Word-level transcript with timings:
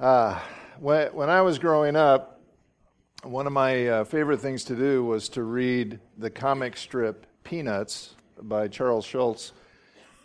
Uh, 0.00 0.38
when, 0.78 1.08
when 1.08 1.28
I 1.28 1.42
was 1.42 1.58
growing 1.58 1.96
up, 1.96 2.40
one 3.24 3.48
of 3.48 3.52
my 3.52 3.88
uh, 3.88 4.04
favorite 4.04 4.40
things 4.40 4.62
to 4.64 4.76
do 4.76 5.04
was 5.04 5.28
to 5.30 5.42
read 5.42 5.98
the 6.18 6.30
comic 6.30 6.76
strip 6.76 7.26
Peanuts 7.42 8.14
by 8.42 8.68
Charles 8.68 9.04
Schulz. 9.04 9.52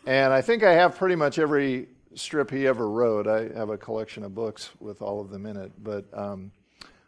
And 0.06 0.32
I 0.32 0.42
think 0.42 0.62
I 0.62 0.74
have 0.74 0.96
pretty 0.96 1.16
much 1.16 1.40
every 1.40 1.88
strip 2.14 2.52
he 2.52 2.68
ever 2.68 2.88
wrote. 2.88 3.28
I 3.28 3.58
have 3.58 3.70
a 3.70 3.78
collection 3.78 4.24
of 4.24 4.36
books 4.36 4.70
with 4.80 5.02
all 5.02 5.20
of 5.20 5.32
them 5.32 5.48
in 5.48 5.58
it. 5.58 5.72
But 5.84 6.06
um, 6.14 6.52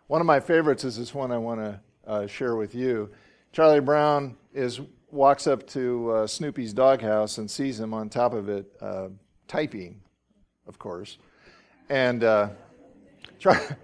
one 0.07 0.19
of 0.19 0.25
my 0.25 0.39
favorites 0.39 0.83
is 0.83 0.97
this 0.97 1.13
one 1.13 1.31
I 1.31 1.37
want 1.37 1.59
to 1.59 1.79
uh, 2.07 2.25
share 2.25 2.55
with 2.55 2.73
you. 2.73 3.11
Charlie 3.51 3.79
Brown 3.79 4.37
is 4.55 4.81
walks 5.11 5.45
up 5.45 5.67
to 5.67 6.11
uh, 6.11 6.27
Snoopy's 6.27 6.73
doghouse 6.73 7.37
and 7.37 7.49
sees 7.49 7.79
him 7.79 7.93
on 7.93 8.09
top 8.09 8.33
of 8.33 8.49
it 8.49 8.65
uh, 8.81 9.09
typing, 9.47 10.01
of 10.67 10.79
course. 10.79 11.19
And 11.89 12.23
uh, 12.23 12.49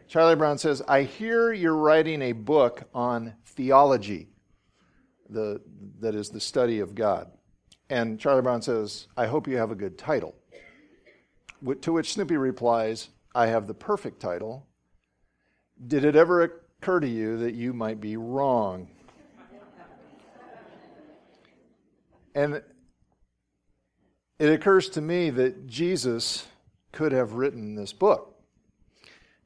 Charlie 0.07 0.35
Brown 0.35 0.57
says, 0.57 0.81
I 0.87 1.03
hear 1.03 1.53
you're 1.53 1.75
writing 1.75 2.21
a 2.23 2.31
book 2.31 2.83
on 2.93 3.33
theology, 3.45 4.29
the, 5.29 5.61
that 5.99 6.15
is 6.15 6.29
the 6.29 6.39
study 6.39 6.79
of 6.79 6.95
God. 6.95 7.31
And 7.89 8.19
Charlie 8.19 8.41
Brown 8.41 8.61
says, 8.61 9.07
I 9.15 9.27
hope 9.27 9.47
you 9.47 9.57
have 9.57 9.71
a 9.71 9.75
good 9.75 9.97
title. 9.97 10.35
To 11.81 11.93
which 11.93 12.13
Snoopy 12.13 12.37
replies, 12.37 13.09
I 13.35 13.47
have 13.47 13.67
the 13.67 13.73
perfect 13.73 14.19
title. 14.19 14.65
Did 15.87 16.05
it 16.05 16.15
ever 16.15 16.43
occur 16.43 16.99
to 17.01 17.07
you 17.07 17.37
that 17.37 17.53
you 17.53 17.73
might 17.73 18.01
be 18.01 18.17
wrong? 18.17 18.87
and 22.33 22.63
it 24.39 24.49
occurs 24.49 24.89
to 24.89 25.01
me 25.01 25.29
that 25.29 25.67
Jesus 25.67 26.47
could 26.91 27.11
have 27.11 27.33
written 27.33 27.75
this 27.75 27.93
book. 27.93 28.35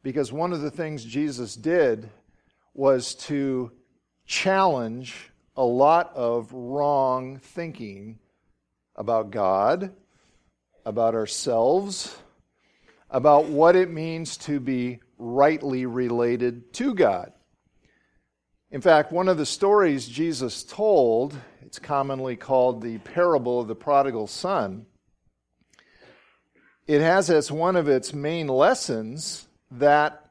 Because 0.03 0.31
one 0.31 0.53
of 0.53 0.61
the 0.61 0.71
things 0.71 1.03
Jesus 1.03 1.55
did 1.55 2.09
was 2.73 3.15
to 3.15 3.71
challenge 4.25 5.31
a 5.55 5.63
lot 5.63 6.11
of 6.15 6.51
wrong 6.53 7.39
thinking 7.39 8.19
about 8.95 9.31
God, 9.31 9.93
about 10.85 11.15
ourselves, 11.15 12.17
about 13.09 13.45
what 13.45 13.75
it 13.75 13.89
means 13.89 14.37
to 14.37 14.59
be 14.59 14.99
rightly 15.17 15.85
related 15.85 16.73
to 16.73 16.93
God. 16.93 17.31
In 18.71 18.81
fact, 18.81 19.11
one 19.11 19.29
of 19.29 19.37
the 19.37 19.45
stories 19.45 20.07
Jesus 20.07 20.63
told, 20.63 21.35
it's 21.61 21.79
commonly 21.79 22.35
called 22.35 22.81
the 22.81 22.97
parable 22.99 23.61
of 23.61 23.67
the 23.67 23.75
prodigal 23.75 24.27
son, 24.27 24.85
it 26.87 27.01
has 27.01 27.29
as 27.29 27.51
one 27.51 27.75
of 27.75 27.87
its 27.87 28.13
main 28.13 28.47
lessons 28.47 29.47
that 29.71 30.29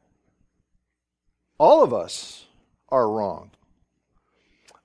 all 1.59 1.83
of 1.83 1.93
us 1.93 2.47
are 2.89 3.09
wrong. 3.09 3.51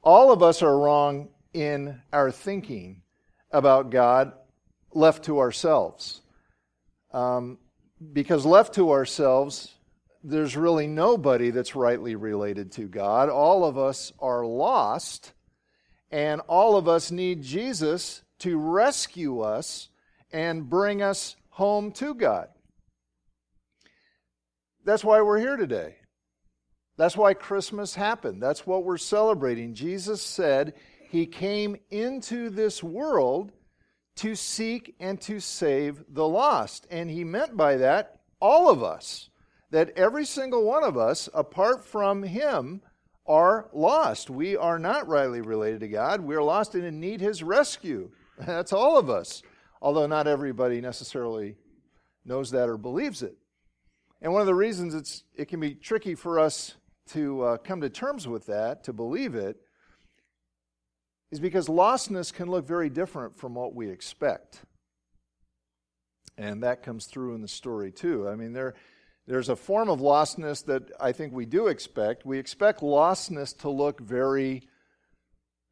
All 0.01 0.31
of 0.31 0.41
us 0.41 0.61
are 0.61 0.77
wrong 0.77 1.29
in 1.53 2.01
our 2.11 2.31
thinking 2.31 3.01
about 3.51 3.91
God 3.91 4.33
left 4.93 5.25
to 5.25 5.39
ourselves. 5.39 6.21
Um, 7.11 7.57
because 8.13 8.45
left 8.45 8.75
to 8.75 8.91
ourselves, 8.91 9.73
there's 10.23 10.55
really 10.55 10.87
nobody 10.87 11.49
that's 11.49 11.75
rightly 11.75 12.15
related 12.15 12.71
to 12.73 12.83
God. 12.83 13.29
All 13.29 13.65
of 13.65 13.77
us 13.77 14.13
are 14.19 14.45
lost, 14.45 15.33
and 16.11 16.41
all 16.41 16.77
of 16.77 16.87
us 16.87 17.11
need 17.11 17.41
Jesus 17.43 18.21
to 18.39 18.57
rescue 18.57 19.41
us 19.41 19.89
and 20.31 20.69
bring 20.69 21.01
us 21.01 21.35
home 21.59 21.91
to 21.91 22.15
God. 22.15 22.47
That's 24.83 25.03
why 25.03 25.21
we're 25.21 25.39
here 25.39 25.57
today. 25.57 25.97
That's 26.97 27.15
why 27.15 27.35
Christmas 27.35 27.93
happened. 27.93 28.41
That's 28.41 28.65
what 28.65 28.83
we're 28.83 28.97
celebrating. 28.97 29.75
Jesus 29.75 30.21
said 30.21 30.73
he 31.09 31.27
came 31.27 31.77
into 31.91 32.49
this 32.49 32.81
world 32.81 33.51
to 34.17 34.35
seek 34.35 34.95
and 34.99 35.21
to 35.21 35.39
save 35.39 36.03
the 36.09 36.27
lost. 36.27 36.87
And 36.89 37.09
he 37.09 37.23
meant 37.23 37.55
by 37.55 37.77
that 37.77 38.21
all 38.41 38.69
of 38.69 38.81
us 38.81 39.29
that 39.71 39.91
every 39.95 40.25
single 40.25 40.63
one 40.63 40.83
of 40.83 40.97
us, 40.97 41.29
apart 41.33 41.85
from 41.85 42.23
Him, 42.23 42.81
are 43.27 43.69
lost. 43.73 44.29
We 44.29 44.57
are 44.57 44.79
not 44.79 45.07
rightly 45.07 45.41
related 45.41 45.81
to 45.81 45.87
God. 45.87 46.21
We 46.21 46.35
are 46.35 46.43
lost 46.43 46.75
and 46.75 46.99
need 46.99 47.21
His 47.21 47.43
rescue. 47.43 48.11
That's 48.39 48.73
all 48.73 48.97
of 48.97 49.09
us, 49.09 49.43
although 49.81 50.07
not 50.07 50.27
everybody 50.27 50.81
necessarily 50.81 51.55
knows 52.25 52.51
that 52.51 52.69
or 52.69 52.77
believes 52.77 53.23
it. 53.23 53.37
And 54.21 54.33
one 54.33 54.41
of 54.41 54.47
the 54.47 54.55
reasons 54.55 54.93
it's, 54.93 55.23
it 55.35 55.47
can 55.47 55.59
be 55.59 55.73
tricky 55.73 56.15
for 56.15 56.39
us 56.39 56.75
to 57.11 57.41
uh, 57.41 57.57
come 57.57 57.81
to 57.81 57.89
terms 57.89 58.27
with 58.27 58.45
that, 58.47 58.83
to 58.83 58.93
believe 58.93 59.35
it, 59.35 59.57
is 61.31 61.39
because 61.39 61.67
lostness 61.67 62.33
can 62.33 62.49
look 62.49 62.67
very 62.67 62.89
different 62.89 63.37
from 63.37 63.55
what 63.55 63.73
we 63.73 63.89
expect. 63.89 64.61
And 66.37 66.63
that 66.63 66.83
comes 66.83 67.05
through 67.05 67.35
in 67.35 67.41
the 67.41 67.47
story, 67.47 67.91
too. 67.91 68.27
I 68.27 68.35
mean, 68.35 68.53
there 68.53 68.75
there's 69.29 69.49
a 69.49 69.55
form 69.55 69.89
of 69.89 69.99
lostness 69.99 70.65
that 70.65 70.91
I 70.99 71.11
think 71.11 71.33
we 71.33 71.45
do 71.45 71.67
expect. 71.67 72.25
We 72.25 72.39
expect 72.39 72.81
lostness 72.81 73.55
to 73.59 73.69
look 73.69 74.01
very 74.01 74.63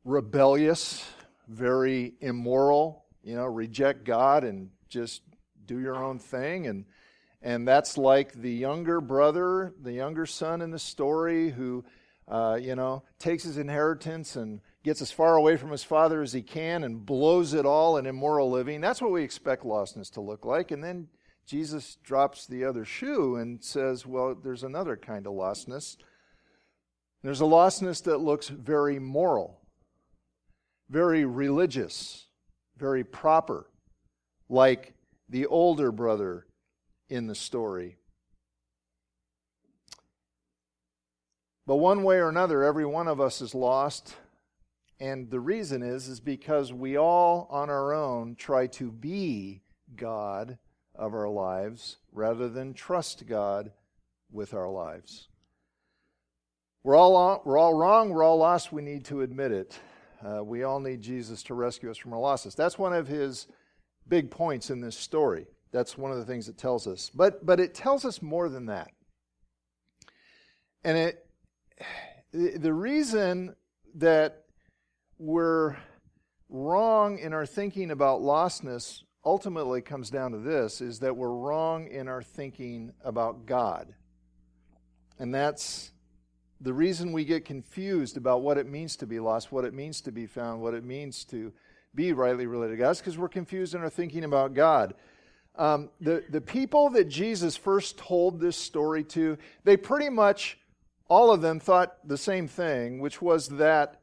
rebellious, 0.06 1.04
very 1.48 2.14
immoral, 2.22 3.07
you 3.28 3.36
know, 3.36 3.46
reject 3.46 4.06
God 4.06 4.44
and 4.44 4.70
just 4.90 5.22
do 5.66 5.80
your 5.80 5.96
own 5.96 6.18
thing 6.18 6.68
and 6.68 6.86
and 7.42 7.68
that's 7.68 7.98
like 7.98 8.34
the 8.34 8.52
younger 8.52 9.00
brother, 9.00 9.74
the 9.82 9.94
younger 9.94 10.26
son 10.26 10.62
in 10.62 10.72
the 10.72 10.80
story 10.80 11.52
who 11.52 11.86
uh, 12.28 12.58
you 12.62 12.76
know, 12.76 13.04
takes 13.20 13.44
his 13.44 13.58
inheritance 13.58 14.36
and 14.36 14.60
gets 14.84 15.02
as 15.02 15.12
far 15.12 15.36
away 15.36 15.56
from 15.56 15.72
his 15.72 15.84
father 15.84 16.22
as 16.22 16.34
he 16.34 16.42
can 16.42 16.84
and 16.84 17.06
blows 17.06 17.54
it 17.54 17.66
all 17.66 17.98
in 17.98 18.06
immoral 18.06 18.52
living. 18.52 18.82
That's 18.82 19.02
what 19.02 19.12
we 19.12 19.24
expect 19.24 19.64
lostness 19.64 20.12
to 20.14 20.22
look 20.22 20.46
like. 20.46 20.72
And 20.72 20.84
then 20.84 21.08
Jesus 21.46 21.98
drops 22.04 22.46
the 22.46 22.66
other 22.66 22.84
shoe 22.84 23.38
and 23.38 23.64
says, 23.64 24.06
well, 24.06 24.36
there's 24.36 24.64
another 24.64 24.98
kind 24.98 25.26
of 25.26 25.34
lostness. 25.34 25.96
There's 27.24 27.42
a 27.42 27.46
lostness 27.46 28.04
that 28.04 28.18
looks 28.18 28.50
very 28.50 29.00
moral, 29.00 29.62
very 30.90 31.24
religious, 31.24 32.27
very 32.78 33.04
proper, 33.04 33.68
like 34.50 34.94
the 35.30 35.46
older 35.48 35.92
brother 35.92 36.46
in 37.10 37.28
the 37.28 37.36
story. 37.36 37.98
But 41.66 41.78
one 41.78 42.04
way 42.04 42.18
or 42.18 42.30
another, 42.30 42.64
every 42.64 42.86
one 42.86 43.08
of 43.08 43.20
us 43.20 43.42
is 43.42 43.54
lost. 43.54 44.16
And 45.00 45.30
the 45.30 45.40
reason 45.40 45.84
is, 45.84 46.08
is 46.08 46.20
because 46.20 46.72
we 46.72 46.98
all 46.98 47.48
on 47.52 47.70
our 47.70 47.94
own 47.94 48.36
try 48.36 48.68
to 48.68 48.90
be 48.90 49.62
God 49.96 50.58
of 50.96 51.14
our 51.14 51.30
lives 51.30 51.98
rather 52.12 52.50
than 52.50 52.74
trust 52.74 53.28
God 53.28 53.72
with 54.32 54.54
our 54.54 54.70
lives. 54.70 55.28
We're 56.84 56.96
all, 56.96 57.42
we're 57.44 57.58
all 57.58 57.74
wrong, 57.74 58.10
we're 58.10 58.24
all 58.24 58.38
lost, 58.38 58.72
we 58.72 58.82
need 58.82 59.06
to 59.06 59.22
admit 59.22 59.52
it. 59.52 59.78
Uh, 60.26 60.44
we 60.44 60.64
all 60.64 60.80
need 60.80 61.02
Jesus 61.02 61.44
to 61.44 61.54
rescue 61.54 61.92
us 61.92 61.98
from 61.98 62.14
our 62.14 62.20
losses. 62.20 62.56
That's 62.56 62.78
one 62.78 62.94
of 62.94 63.08
his 63.08 63.48
big 64.08 64.32
points 64.32 64.70
in 64.70 64.82
this 64.82 64.98
story. 64.98 65.46
That's 65.72 65.98
one 65.98 66.12
of 66.12 66.18
the 66.18 66.26
things 66.26 66.48
it 66.48 66.58
tells 66.58 66.88
us. 66.88 67.12
But, 67.14 67.46
but 67.46 67.60
it 67.60 67.76
tells 67.76 68.06
us 68.06 68.22
more 68.22 68.50
than 68.50 68.68
that. 68.68 68.92
And 70.84 70.98
it, 70.98 71.26
the 72.32 72.74
reason 72.74 73.56
that 73.96 74.44
we're 75.20 75.76
wrong 76.50 77.20
in 77.20 77.34
our 77.34 77.46
thinking 77.46 77.92
about 77.92 78.22
lostness 78.22 79.04
ultimately 79.26 79.82
comes 79.82 80.10
down 80.10 80.32
to 80.32 80.38
this 80.38 80.80
is 80.80 81.00
that 81.00 81.16
we're 81.16 81.34
wrong 81.34 81.88
in 81.88 82.08
our 82.08 82.22
thinking 82.22 82.94
about 83.04 83.46
God. 83.46 83.94
And 85.20 85.34
that's 85.34 85.92
the 86.60 86.74
reason 86.74 87.12
we 87.12 87.26
get 87.26 87.46
confused 87.46 88.18
about 88.18 88.42
what 88.42 88.58
it 88.58 88.68
means 88.68 88.96
to 88.98 89.08
be 89.08 89.20
lost, 89.20 89.52
what 89.52 89.66
it 89.66 89.74
means 89.74 90.02
to 90.02 90.12
be 90.12 90.26
found, 90.26 90.62
what 90.62 90.74
it 90.74 90.84
means 90.84 91.24
to 91.26 91.54
be 91.94 92.14
rightly 92.14 92.46
related 92.48 92.78
to 92.78 92.78
God, 92.78 92.92
is 92.92 93.00
because 93.00 93.18
we're 93.18 93.30
confused 93.30 93.76
in 93.76 93.82
our 93.82 93.90
thinking 93.90 94.24
about 94.24 94.54
God. 94.54 94.94
Um, 95.56 95.90
the, 96.00 96.24
the 96.30 96.42
people 96.42 96.90
that 96.92 97.10
Jesus 97.10 97.56
first 97.56 97.98
told 97.98 98.40
this 98.40 98.58
story 98.58 99.04
to, 99.06 99.38
they 99.64 99.78
pretty 99.78 100.10
much, 100.10 100.60
all 101.08 101.32
of 101.32 101.42
them 101.42 101.60
thought 101.60 101.98
the 102.08 102.18
same 102.18 102.48
thing, 102.48 103.00
which 103.00 103.22
was 103.22 103.50
that 103.50 104.02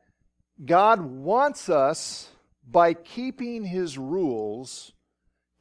God 0.64 1.00
wants 1.00 1.68
us, 1.68 2.28
by 2.66 2.94
keeping 2.94 3.64
his 3.64 3.98
rules, 3.98 4.92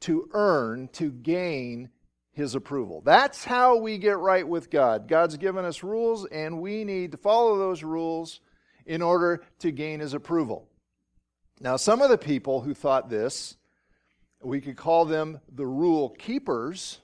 to 0.00 0.28
earn, 0.32 0.88
to 0.92 1.10
gain 1.10 1.90
his 2.34 2.54
approval. 2.54 3.00
That's 3.00 3.44
how 3.44 3.78
we 3.78 3.96
get 3.98 4.18
right 4.18 4.46
with 4.46 4.70
God. 4.70 5.08
God's 5.08 5.36
given 5.36 5.64
us 5.64 5.82
rules, 5.82 6.26
and 6.26 6.60
we 6.60 6.84
need 6.84 7.12
to 7.12 7.18
follow 7.18 7.56
those 7.56 7.82
rules 7.82 8.40
in 8.84 9.00
order 9.00 9.42
to 9.60 9.70
gain 9.70 10.00
his 10.00 10.14
approval. 10.14 10.68
Now, 11.60 11.76
some 11.76 12.02
of 12.02 12.10
the 12.10 12.18
people 12.18 12.60
who 12.60 12.74
thought 12.74 13.08
this, 13.08 13.56
we 14.42 14.60
could 14.60 14.76
call 14.76 15.04
them 15.04 15.40
the 15.54 15.66
rule 15.66 16.10
keepers, 16.10 17.00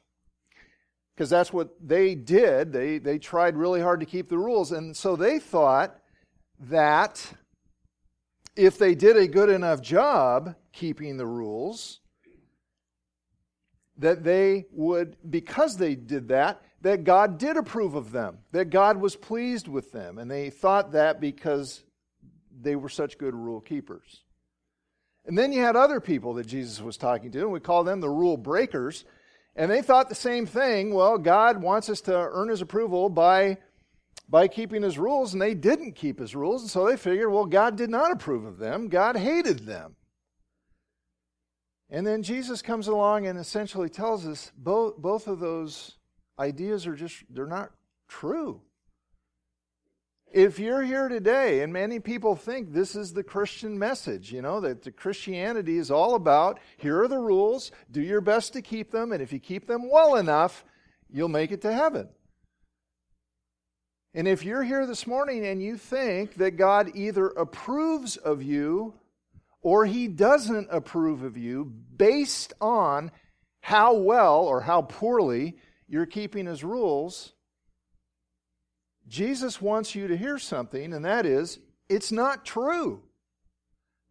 because 1.14 1.30
that's 1.30 1.52
what 1.52 1.70
they 1.80 2.14
did. 2.14 2.72
They, 2.72 2.98
they 2.98 3.18
tried 3.18 3.56
really 3.56 3.80
hard 3.80 4.00
to 4.00 4.06
keep 4.06 4.28
the 4.28 4.38
rules. 4.38 4.72
And 4.72 4.96
so 4.96 5.16
they 5.16 5.38
thought 5.38 5.96
that 6.68 7.32
if 8.56 8.78
they 8.78 8.94
did 8.94 9.16
a 9.16 9.28
good 9.28 9.48
enough 9.48 9.80
job 9.80 10.54
keeping 10.72 11.16
the 11.16 11.26
rules, 11.26 12.00
that 14.00 14.24
they 14.24 14.66
would, 14.72 15.16
because 15.28 15.76
they 15.76 15.94
did 15.94 16.28
that, 16.28 16.62
that 16.80 17.04
God 17.04 17.38
did 17.38 17.56
approve 17.56 17.94
of 17.94 18.10
them, 18.10 18.38
that 18.52 18.70
God 18.70 18.96
was 18.96 19.14
pleased 19.14 19.68
with 19.68 19.92
them. 19.92 20.18
And 20.18 20.30
they 20.30 20.50
thought 20.50 20.92
that 20.92 21.20
because 21.20 21.82
they 22.60 22.76
were 22.76 22.88
such 22.88 23.18
good 23.18 23.34
rule 23.34 23.60
keepers. 23.60 24.22
And 25.26 25.36
then 25.36 25.52
you 25.52 25.60
had 25.62 25.76
other 25.76 26.00
people 26.00 26.34
that 26.34 26.46
Jesus 26.46 26.80
was 26.80 26.96
talking 26.96 27.30
to, 27.32 27.40
and 27.40 27.52
we 27.52 27.60
call 27.60 27.84
them 27.84 28.00
the 28.00 28.08
rule 28.08 28.38
breakers. 28.38 29.04
And 29.54 29.70
they 29.70 29.82
thought 29.82 30.08
the 30.08 30.14
same 30.14 30.46
thing. 30.46 30.94
Well, 30.94 31.18
God 31.18 31.62
wants 31.62 31.90
us 31.90 32.00
to 32.02 32.14
earn 32.14 32.48
his 32.48 32.62
approval 32.62 33.10
by, 33.10 33.58
by 34.30 34.48
keeping 34.48 34.82
his 34.82 34.98
rules, 34.98 35.34
and 35.34 35.42
they 35.42 35.54
didn't 35.54 35.92
keep 35.92 36.18
his 36.18 36.34
rules. 36.34 36.62
And 36.62 36.70
so 36.70 36.86
they 36.86 36.96
figured, 36.96 37.30
well, 37.30 37.44
God 37.44 37.76
did 37.76 37.90
not 37.90 38.12
approve 38.12 38.46
of 38.46 38.56
them, 38.56 38.88
God 38.88 39.16
hated 39.16 39.66
them. 39.66 39.96
And 41.90 42.06
then 42.06 42.22
Jesus 42.22 42.62
comes 42.62 42.86
along 42.86 43.26
and 43.26 43.38
essentially 43.38 43.88
tells 43.88 44.26
us 44.26 44.52
both, 44.56 44.96
both 44.96 45.26
of 45.26 45.40
those 45.40 45.96
ideas 46.38 46.86
are 46.86 46.94
just, 46.94 47.24
they're 47.30 47.46
not 47.46 47.70
true. 48.08 48.60
If 50.32 50.60
you're 50.60 50.82
here 50.82 51.08
today, 51.08 51.62
and 51.62 51.72
many 51.72 51.98
people 51.98 52.36
think 52.36 52.72
this 52.72 52.94
is 52.94 53.12
the 53.12 53.24
Christian 53.24 53.76
message, 53.76 54.30
you 54.30 54.40
know, 54.40 54.60
that 54.60 54.82
the 54.82 54.92
Christianity 54.92 55.76
is 55.76 55.90
all 55.90 56.14
about 56.14 56.60
here 56.76 57.02
are 57.02 57.08
the 57.08 57.18
rules, 57.18 57.72
do 57.90 58.00
your 58.00 58.20
best 58.20 58.52
to 58.52 58.62
keep 58.62 58.92
them, 58.92 59.10
and 59.10 59.20
if 59.20 59.32
you 59.32 59.40
keep 59.40 59.66
them 59.66 59.90
well 59.90 60.14
enough, 60.14 60.64
you'll 61.10 61.28
make 61.28 61.50
it 61.50 61.62
to 61.62 61.72
heaven. 61.72 62.08
And 64.14 64.28
if 64.28 64.44
you're 64.44 64.62
here 64.62 64.86
this 64.86 65.04
morning 65.04 65.44
and 65.44 65.60
you 65.60 65.76
think 65.76 66.34
that 66.36 66.56
God 66.56 66.92
either 66.94 67.26
approves 67.26 68.16
of 68.16 68.40
you 68.40 68.94
or 69.62 69.84
he 69.84 70.08
doesn't 70.08 70.68
approve 70.70 71.22
of 71.22 71.36
you 71.36 71.64
based 71.96 72.52
on 72.60 73.10
how 73.60 73.94
well 73.94 74.44
or 74.44 74.62
how 74.62 74.82
poorly 74.82 75.56
you're 75.86 76.06
keeping 76.06 76.46
his 76.46 76.64
rules, 76.64 77.34
Jesus 79.06 79.60
wants 79.60 79.94
you 79.94 80.08
to 80.08 80.16
hear 80.16 80.38
something, 80.38 80.92
and 80.92 81.04
that 81.04 81.26
is 81.26 81.58
it's 81.88 82.12
not 82.12 82.44
true. 82.44 83.02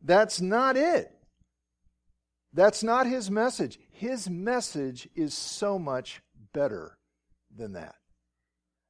That's 0.01 0.41
not 0.41 0.77
it. 0.77 1.11
That's 2.53 2.83
not 2.83 3.07
his 3.07 3.29
message. 3.29 3.79
His 3.91 4.29
message 4.29 5.07
is 5.15 5.33
so 5.33 5.79
much 5.79 6.21
better 6.53 6.97
than 7.55 7.73
that. 7.73 7.95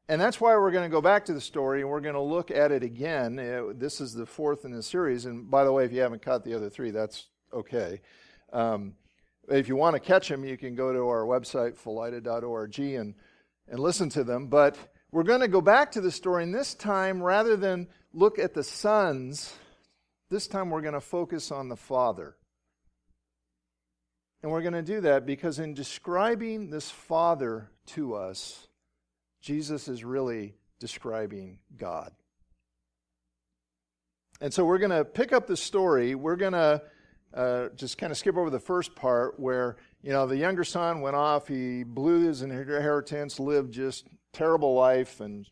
And 0.10 0.20
that's 0.20 0.42
why 0.42 0.58
we're 0.58 0.72
going 0.72 0.90
to 0.90 0.92
go 0.92 1.02
back 1.02 1.26
to 1.26 1.34
the 1.34 1.40
story 1.40 1.82
and 1.82 1.90
we're 1.90 2.02
going 2.02 2.16
to 2.16 2.22
look 2.22 2.50
at 2.50 2.72
it 2.72 2.82
again. 2.82 3.38
Uh, 3.38 3.74
this 3.76 4.02
is 4.02 4.12
the 4.12 4.26
fourth 4.26 4.66
in 4.66 4.72
the 4.72 4.82
series. 4.82 5.26
And 5.26 5.52
by 5.52 5.64
the 5.64 5.72
way, 5.72 5.86
if 5.86 5.94
you 5.94 6.02
haven't 6.02 6.24
caught 6.24 6.44
the 6.44 6.56
other 6.56 6.68
three, 6.68 6.90
that's 6.90 7.28
okay. 7.54 8.02
Um, 8.52 8.96
if 9.48 9.68
you 9.68 9.76
want 9.76 9.94
to 9.94 10.00
catch 10.00 10.28
them, 10.28 10.44
you 10.44 10.58
can 10.58 10.74
go 10.74 10.92
to 10.92 11.08
our 11.08 11.26
website, 11.26 11.78
philida.org, 11.78 12.80
and, 12.80 13.14
and 13.68 13.80
listen 13.80 14.10
to 14.10 14.24
them. 14.24 14.48
But 14.48 14.80
we're 15.12 15.22
going 15.22 15.42
to 15.42 15.48
go 15.48 15.62
back 15.62 15.92
to 15.92 16.02
the 16.02 16.12
story, 16.12 16.44
and 16.44 16.56
this 16.56 16.74
time, 16.74 17.22
rather 17.22 17.56
than 17.56 17.88
look 18.12 18.40
at 18.40 18.56
the 18.56 18.64
sons, 18.64 19.54
this 20.32 20.48
time 20.48 20.72
we're 20.72 20.82
going 20.82 20.96
to 20.96 21.02
focus 21.02 21.52
on 21.52 21.70
the 21.70 21.76
father. 21.76 22.36
And 24.42 24.52
we're 24.52 24.62
going 24.62 24.74
to 24.74 24.82
do 24.82 25.02
that 25.02 25.28
because 25.28 25.60
in 25.60 25.76
describing 25.76 26.72
this 26.72 26.90
father 26.90 27.70
to 27.88 28.16
us, 28.16 28.69
Jesus 29.42 29.88
is 29.88 30.04
really 30.04 30.56
describing 30.80 31.60
God. 31.78 32.12
And 34.42 34.54
so 34.54 34.64
we're 34.64 34.78
going 34.78 34.92
to 34.92 35.04
pick 35.04 35.34
up 35.34 35.48
the 35.48 35.58
story. 35.58 36.16
We're 36.16 36.38
going 36.38 36.54
to 36.54 36.82
uh, 37.34 37.70
just 37.76 37.98
kind 37.98 38.12
of 38.12 38.18
skip 38.18 38.38
over 38.38 38.50
the 38.50 38.60
first 38.60 38.96
part 38.96 39.40
where, 39.40 39.78
you 40.02 40.12
know, 40.12 40.26
the 40.26 40.38
younger 40.38 40.64
son 40.64 41.02
went 41.02 41.16
off, 41.16 41.48
he 41.48 41.84
blew 41.84 42.26
his 42.28 42.42
inheritance, 42.42 43.40
lived 43.40 43.74
just 43.74 44.08
terrible 44.32 44.74
life 44.74 45.20
and 45.20 45.48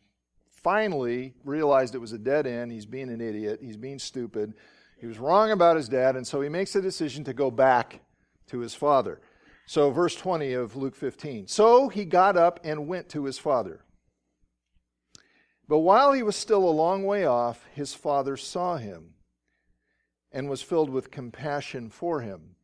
finally 0.50 1.34
realized 1.44 1.94
it 1.94 1.98
was 1.98 2.12
a 2.12 2.18
dead 2.18 2.46
end. 2.46 2.72
He's 2.72 2.86
being 2.86 3.10
an 3.10 3.20
idiot, 3.20 3.60
he's 3.62 3.76
being 3.76 3.98
stupid. 3.98 4.54
He 5.00 5.06
was 5.06 5.18
wrong 5.18 5.52
about 5.52 5.76
his 5.76 5.88
dad, 5.88 6.16
and 6.16 6.26
so 6.26 6.40
he 6.40 6.48
makes 6.48 6.74
a 6.74 6.82
decision 6.82 7.22
to 7.24 7.32
go 7.32 7.52
back 7.52 8.00
to 8.48 8.58
his 8.58 8.74
father. 8.74 9.20
So, 9.68 9.90
verse 9.90 10.14
20 10.14 10.54
of 10.54 10.76
Luke 10.76 10.96
15. 10.96 11.46
So 11.46 11.90
he 11.90 12.06
got 12.06 12.38
up 12.38 12.58
and 12.64 12.88
went 12.88 13.10
to 13.10 13.24
his 13.24 13.38
father. 13.38 13.84
But 15.68 15.80
while 15.80 16.14
he 16.14 16.22
was 16.22 16.36
still 16.36 16.66
a 16.66 16.70
long 16.70 17.04
way 17.04 17.26
off, 17.26 17.66
his 17.74 17.92
father 17.92 18.38
saw 18.38 18.78
him 18.78 19.10
and 20.32 20.48
was 20.48 20.62
filled 20.62 20.88
with 20.88 21.10
compassion 21.10 21.90
for 21.90 22.22
him. 22.22 22.56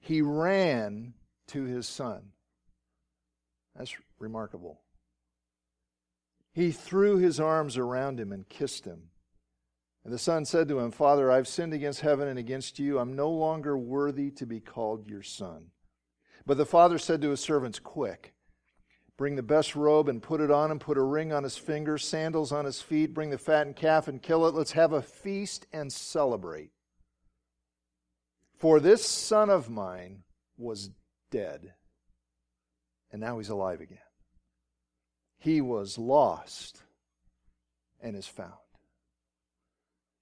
He 0.00 0.22
ran 0.22 1.12
to 1.48 1.64
his 1.64 1.86
son. 1.86 2.30
That's 3.76 3.94
remarkable. 4.18 4.80
He 6.54 6.70
threw 6.70 7.18
his 7.18 7.38
arms 7.38 7.76
around 7.76 8.18
him 8.18 8.32
and 8.32 8.48
kissed 8.48 8.86
him. 8.86 9.10
And 10.04 10.12
the 10.12 10.18
son 10.18 10.46
said 10.46 10.68
to 10.68 10.78
him, 10.78 10.90
Father, 10.90 11.30
I've 11.30 11.46
sinned 11.46 11.74
against 11.74 12.00
heaven 12.00 12.28
and 12.28 12.38
against 12.38 12.78
you. 12.78 12.98
I'm 12.98 13.14
no 13.14 13.30
longer 13.30 13.76
worthy 13.76 14.30
to 14.30 14.46
be 14.46 14.58
called 14.58 15.06
your 15.06 15.22
son. 15.22 15.66
But 16.46 16.56
the 16.56 16.66
father 16.66 16.98
said 16.98 17.22
to 17.22 17.30
his 17.30 17.40
servants, 17.40 17.78
Quick, 17.78 18.34
bring 19.16 19.36
the 19.36 19.42
best 19.42 19.76
robe 19.76 20.08
and 20.08 20.22
put 20.22 20.40
it 20.40 20.50
on 20.50 20.70
him, 20.70 20.78
put 20.78 20.98
a 20.98 21.02
ring 21.02 21.32
on 21.32 21.44
his 21.44 21.56
finger, 21.56 21.98
sandals 21.98 22.52
on 22.52 22.64
his 22.64 22.82
feet, 22.82 23.14
bring 23.14 23.30
the 23.30 23.38
fattened 23.38 23.76
calf 23.76 24.08
and 24.08 24.22
kill 24.22 24.46
it. 24.46 24.54
Let's 24.54 24.72
have 24.72 24.92
a 24.92 25.02
feast 25.02 25.66
and 25.72 25.92
celebrate. 25.92 26.70
For 28.56 28.80
this 28.80 29.06
son 29.06 29.50
of 29.50 29.70
mine 29.70 30.22
was 30.56 30.90
dead, 31.30 31.74
and 33.10 33.20
now 33.20 33.38
he's 33.38 33.48
alive 33.48 33.80
again 33.80 33.98
he 35.42 35.60
was 35.60 35.98
lost 35.98 36.82
and 38.00 38.14
is 38.14 38.28
found. 38.28 38.52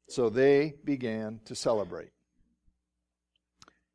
So 0.08 0.30
they 0.30 0.76
began 0.82 1.40
to 1.44 1.54
celebrate. 1.54 2.12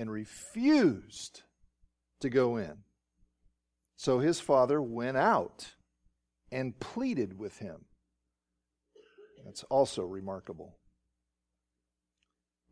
and 0.00 0.10
refused 0.10 1.42
to 2.20 2.30
go 2.30 2.56
in. 2.56 2.78
So 3.96 4.18
his 4.18 4.40
father 4.40 4.80
went 4.80 5.18
out 5.18 5.74
and 6.50 6.80
pleaded 6.80 7.38
with 7.38 7.58
him. 7.58 7.84
That's 9.44 9.62
also 9.64 10.02
remarkable. 10.02 10.78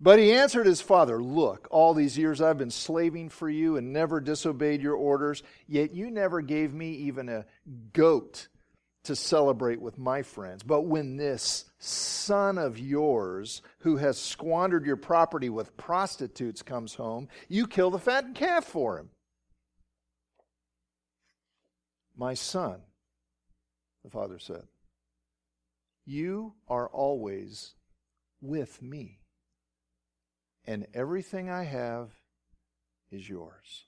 But 0.01 0.19
he 0.19 0.33
answered 0.33 0.65
his 0.65 0.81
father, 0.81 1.23
Look, 1.23 1.69
all 1.71 1.93
these 1.93 2.17
years 2.17 2.41
I've 2.41 2.57
been 2.57 2.71
slaving 2.71 3.29
for 3.29 3.51
you 3.51 3.77
and 3.77 3.93
never 3.93 4.21
disobeyed 4.21 4.81
your 4.81 4.95
orders, 4.95 5.43
yet 5.67 5.93
you 5.93 6.11
never 6.11 6.41
gave 6.41 6.73
me 6.73 6.93
even 6.93 7.29
a 7.29 7.45
goat 7.93 8.49
to 9.09 9.17
celebrate 9.17 9.81
with 9.81 9.97
my 9.99 10.21
friends. 10.21 10.63
But 10.63 10.83
when 10.83 11.17
this 11.17 11.65
son 11.79 12.59
of 12.59 12.79
yours, 12.79 13.63
who 13.79 13.97
has 13.97 14.21
squandered 14.21 14.85
your 14.85 14.99
property 14.99 15.49
with 15.49 15.79
prostitutes, 15.79 16.63
comes 16.63 16.95
home, 16.95 17.29
you 17.49 17.67
kill 17.67 17.91
the 17.91 17.99
fattened 17.99 18.35
calf 18.35 18.67
for 18.67 18.99
him. 18.99 19.09
My 22.15 22.35
son, 22.35 22.83
the 24.05 24.11
father 24.11 24.39
said, 24.39 24.65
you 26.05 26.53
are 26.69 26.89
always 26.89 27.75
with 28.43 28.83
me 28.83 29.21
and 30.67 30.87
everything 30.93 31.49
I 31.49 31.65
have 31.65 32.11
is 33.11 33.27
yours. 33.27 33.87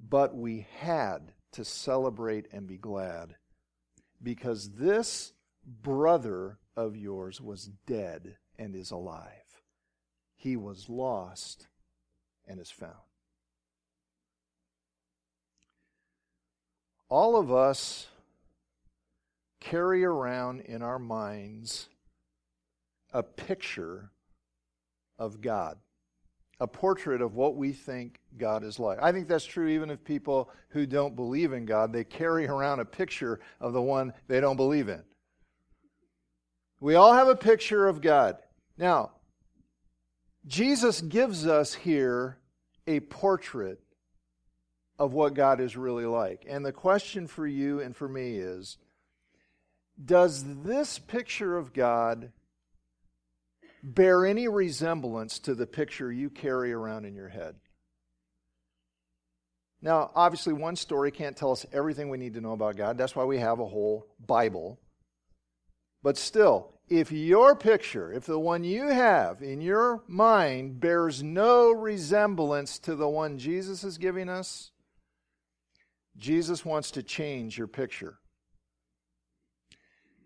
But 0.00 0.34
we 0.34 0.66
had 0.78 1.32
to 1.52 1.66
celebrate 1.66 2.46
and 2.50 2.66
be 2.66 2.78
glad 2.78 3.34
because 4.22 4.70
this 4.70 5.32
brother 5.64 6.58
of 6.76 6.96
yours 6.96 7.40
was 7.40 7.70
dead 7.86 8.36
and 8.58 8.74
is 8.74 8.90
alive. 8.90 9.62
He 10.34 10.56
was 10.56 10.88
lost 10.88 11.68
and 12.46 12.60
is 12.60 12.70
found. 12.70 13.06
all 17.08 17.36
of 17.36 17.52
us 17.52 18.08
carry 19.60 20.04
around 20.04 20.60
in 20.60 20.82
our 20.82 20.98
minds 20.98 21.88
a 23.12 23.22
picture 23.22 24.10
of 25.18 25.40
God, 25.40 25.78
a 26.60 26.66
portrait 26.66 27.20
of 27.20 27.34
what 27.34 27.56
we 27.56 27.72
think 27.72 28.20
God 28.38 28.64
is 28.64 28.78
like. 28.78 28.98
I 29.00 29.12
think 29.12 29.28
that's 29.28 29.44
true 29.44 29.68
even 29.68 29.90
of 29.90 30.04
people 30.04 30.50
who 30.70 30.86
don't 30.86 31.14
believe 31.14 31.52
in 31.52 31.66
God. 31.66 31.92
They 31.92 32.04
carry 32.04 32.46
around 32.46 32.80
a 32.80 32.84
picture 32.84 33.40
of 33.60 33.72
the 33.72 33.82
one 33.82 34.12
they 34.28 34.40
don't 34.40 34.56
believe 34.56 34.88
in. 34.88 35.02
We 36.80 36.94
all 36.94 37.12
have 37.12 37.28
a 37.28 37.36
picture 37.36 37.86
of 37.86 38.00
God. 38.00 38.36
Now, 38.78 39.12
Jesus 40.46 41.00
gives 41.00 41.46
us 41.46 41.74
here 41.74 42.38
a 42.86 43.00
portrait 43.00 43.80
of 44.98 45.12
what 45.12 45.34
God 45.34 45.60
is 45.60 45.76
really 45.76 46.06
like. 46.06 46.46
And 46.48 46.64
the 46.64 46.72
question 46.72 47.26
for 47.26 47.46
you 47.46 47.80
and 47.80 47.94
for 47.94 48.08
me 48.08 48.36
is 48.36 48.78
Does 50.02 50.62
this 50.62 50.98
picture 50.98 51.56
of 51.56 51.72
God 51.72 52.32
bear 53.86 54.26
any 54.26 54.48
resemblance 54.48 55.38
to 55.38 55.54
the 55.54 55.66
picture 55.66 56.12
you 56.12 56.28
carry 56.28 56.72
around 56.72 57.04
in 57.04 57.14
your 57.14 57.28
head? 57.28 57.54
Now, 59.80 60.10
obviously, 60.14 60.52
one 60.52 60.74
story 60.74 61.12
can't 61.12 61.36
tell 61.36 61.52
us 61.52 61.64
everything 61.72 62.10
we 62.10 62.18
need 62.18 62.34
to 62.34 62.40
know 62.40 62.52
about 62.52 62.76
God. 62.76 62.98
That's 62.98 63.14
why 63.14 63.24
we 63.24 63.38
have 63.38 63.60
a 63.60 63.66
whole 63.66 64.08
Bible. 64.18 64.80
But 66.02 66.16
still, 66.16 66.72
if 66.88 67.12
your 67.12 67.54
picture, 67.54 68.12
if 68.12 68.26
the 68.26 68.38
one 68.38 68.64
you 68.64 68.88
have 68.88 69.42
in 69.42 69.60
your 69.60 70.02
mind 70.08 70.80
bears 70.80 71.22
no 71.22 71.70
resemblance 71.70 72.78
to 72.80 72.96
the 72.96 73.08
one 73.08 73.38
Jesus 73.38 73.84
is 73.84 73.98
giving 73.98 74.28
us, 74.28 74.72
Jesus 76.16 76.64
wants 76.64 76.90
to 76.92 77.02
change 77.02 77.56
your 77.56 77.66
picture. 77.66 78.18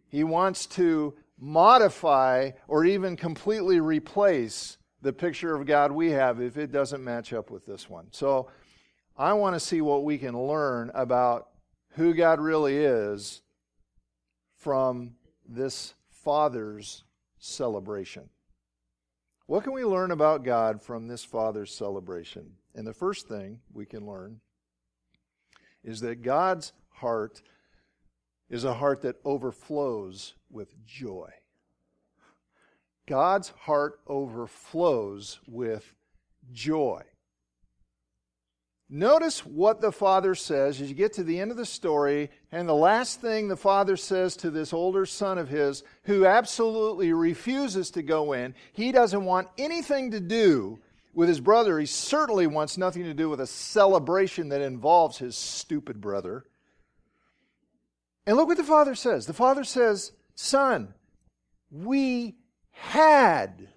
He 0.08 0.24
wants 0.24 0.66
to 0.66 1.14
modify 1.40 2.50
or 2.68 2.84
even 2.84 3.16
completely 3.16 3.80
replace 3.80 4.76
the 5.02 5.12
picture 5.12 5.54
of 5.54 5.66
God 5.66 5.90
we 5.90 6.10
have 6.10 6.40
if 6.40 6.58
it 6.58 6.70
doesn't 6.70 7.02
match 7.02 7.32
up 7.32 7.50
with 7.50 7.64
this 7.64 7.88
one. 7.88 8.06
So 8.10 8.50
I 9.16 9.32
want 9.32 9.54
to 9.56 9.60
see 9.60 9.80
what 9.80 10.04
we 10.04 10.18
can 10.18 10.38
learn 10.38 10.90
about 10.94 11.48
who 11.92 12.14
God 12.14 12.40
really 12.40 12.76
is 12.76 13.42
from 14.56 15.14
this 15.48 15.94
Father's 16.10 17.04
celebration. 17.38 18.28
What 19.46 19.64
can 19.64 19.72
we 19.72 19.84
learn 19.84 20.10
about 20.10 20.44
God 20.44 20.80
from 20.80 21.08
this 21.08 21.24
Father's 21.24 21.74
celebration? 21.74 22.52
And 22.74 22.86
the 22.86 22.92
first 22.92 23.26
thing 23.26 23.60
we 23.72 23.86
can 23.86 24.06
learn 24.06 24.40
is 25.82 26.00
that 26.00 26.22
God's 26.22 26.72
heart 26.90 27.42
is 28.50 28.64
a 28.64 28.74
heart 28.74 29.02
that 29.02 29.16
overflows 29.24 30.34
with 30.50 30.74
joy. 30.84 31.30
God's 33.06 33.48
heart 33.48 34.00
overflows 34.06 35.38
with 35.48 35.94
joy. 36.52 37.02
Notice 38.92 39.46
what 39.46 39.80
the 39.80 39.92
father 39.92 40.34
says 40.34 40.80
as 40.80 40.88
you 40.88 40.96
get 40.96 41.12
to 41.12 41.22
the 41.22 41.38
end 41.38 41.52
of 41.52 41.56
the 41.56 41.64
story, 41.64 42.28
and 42.50 42.68
the 42.68 42.74
last 42.74 43.20
thing 43.20 43.46
the 43.46 43.56
father 43.56 43.96
says 43.96 44.36
to 44.38 44.50
this 44.50 44.72
older 44.72 45.06
son 45.06 45.38
of 45.38 45.48
his, 45.48 45.84
who 46.02 46.26
absolutely 46.26 47.12
refuses 47.12 47.92
to 47.92 48.02
go 48.02 48.32
in, 48.32 48.52
he 48.72 48.90
doesn't 48.90 49.24
want 49.24 49.46
anything 49.58 50.10
to 50.10 50.18
do 50.18 50.80
with 51.14 51.28
his 51.28 51.40
brother. 51.40 51.78
He 51.78 51.86
certainly 51.86 52.48
wants 52.48 52.76
nothing 52.76 53.04
to 53.04 53.14
do 53.14 53.30
with 53.30 53.40
a 53.40 53.46
celebration 53.46 54.48
that 54.48 54.60
involves 54.60 55.18
his 55.18 55.36
stupid 55.36 56.00
brother. 56.00 56.44
And 58.26 58.36
look 58.36 58.48
what 58.48 58.56
the 58.56 58.64
father 58.64 58.94
says. 58.94 59.26
The 59.26 59.32
father 59.32 59.64
says, 59.64 60.12
Son, 60.34 60.94
we 61.70 62.36
had 62.70 63.68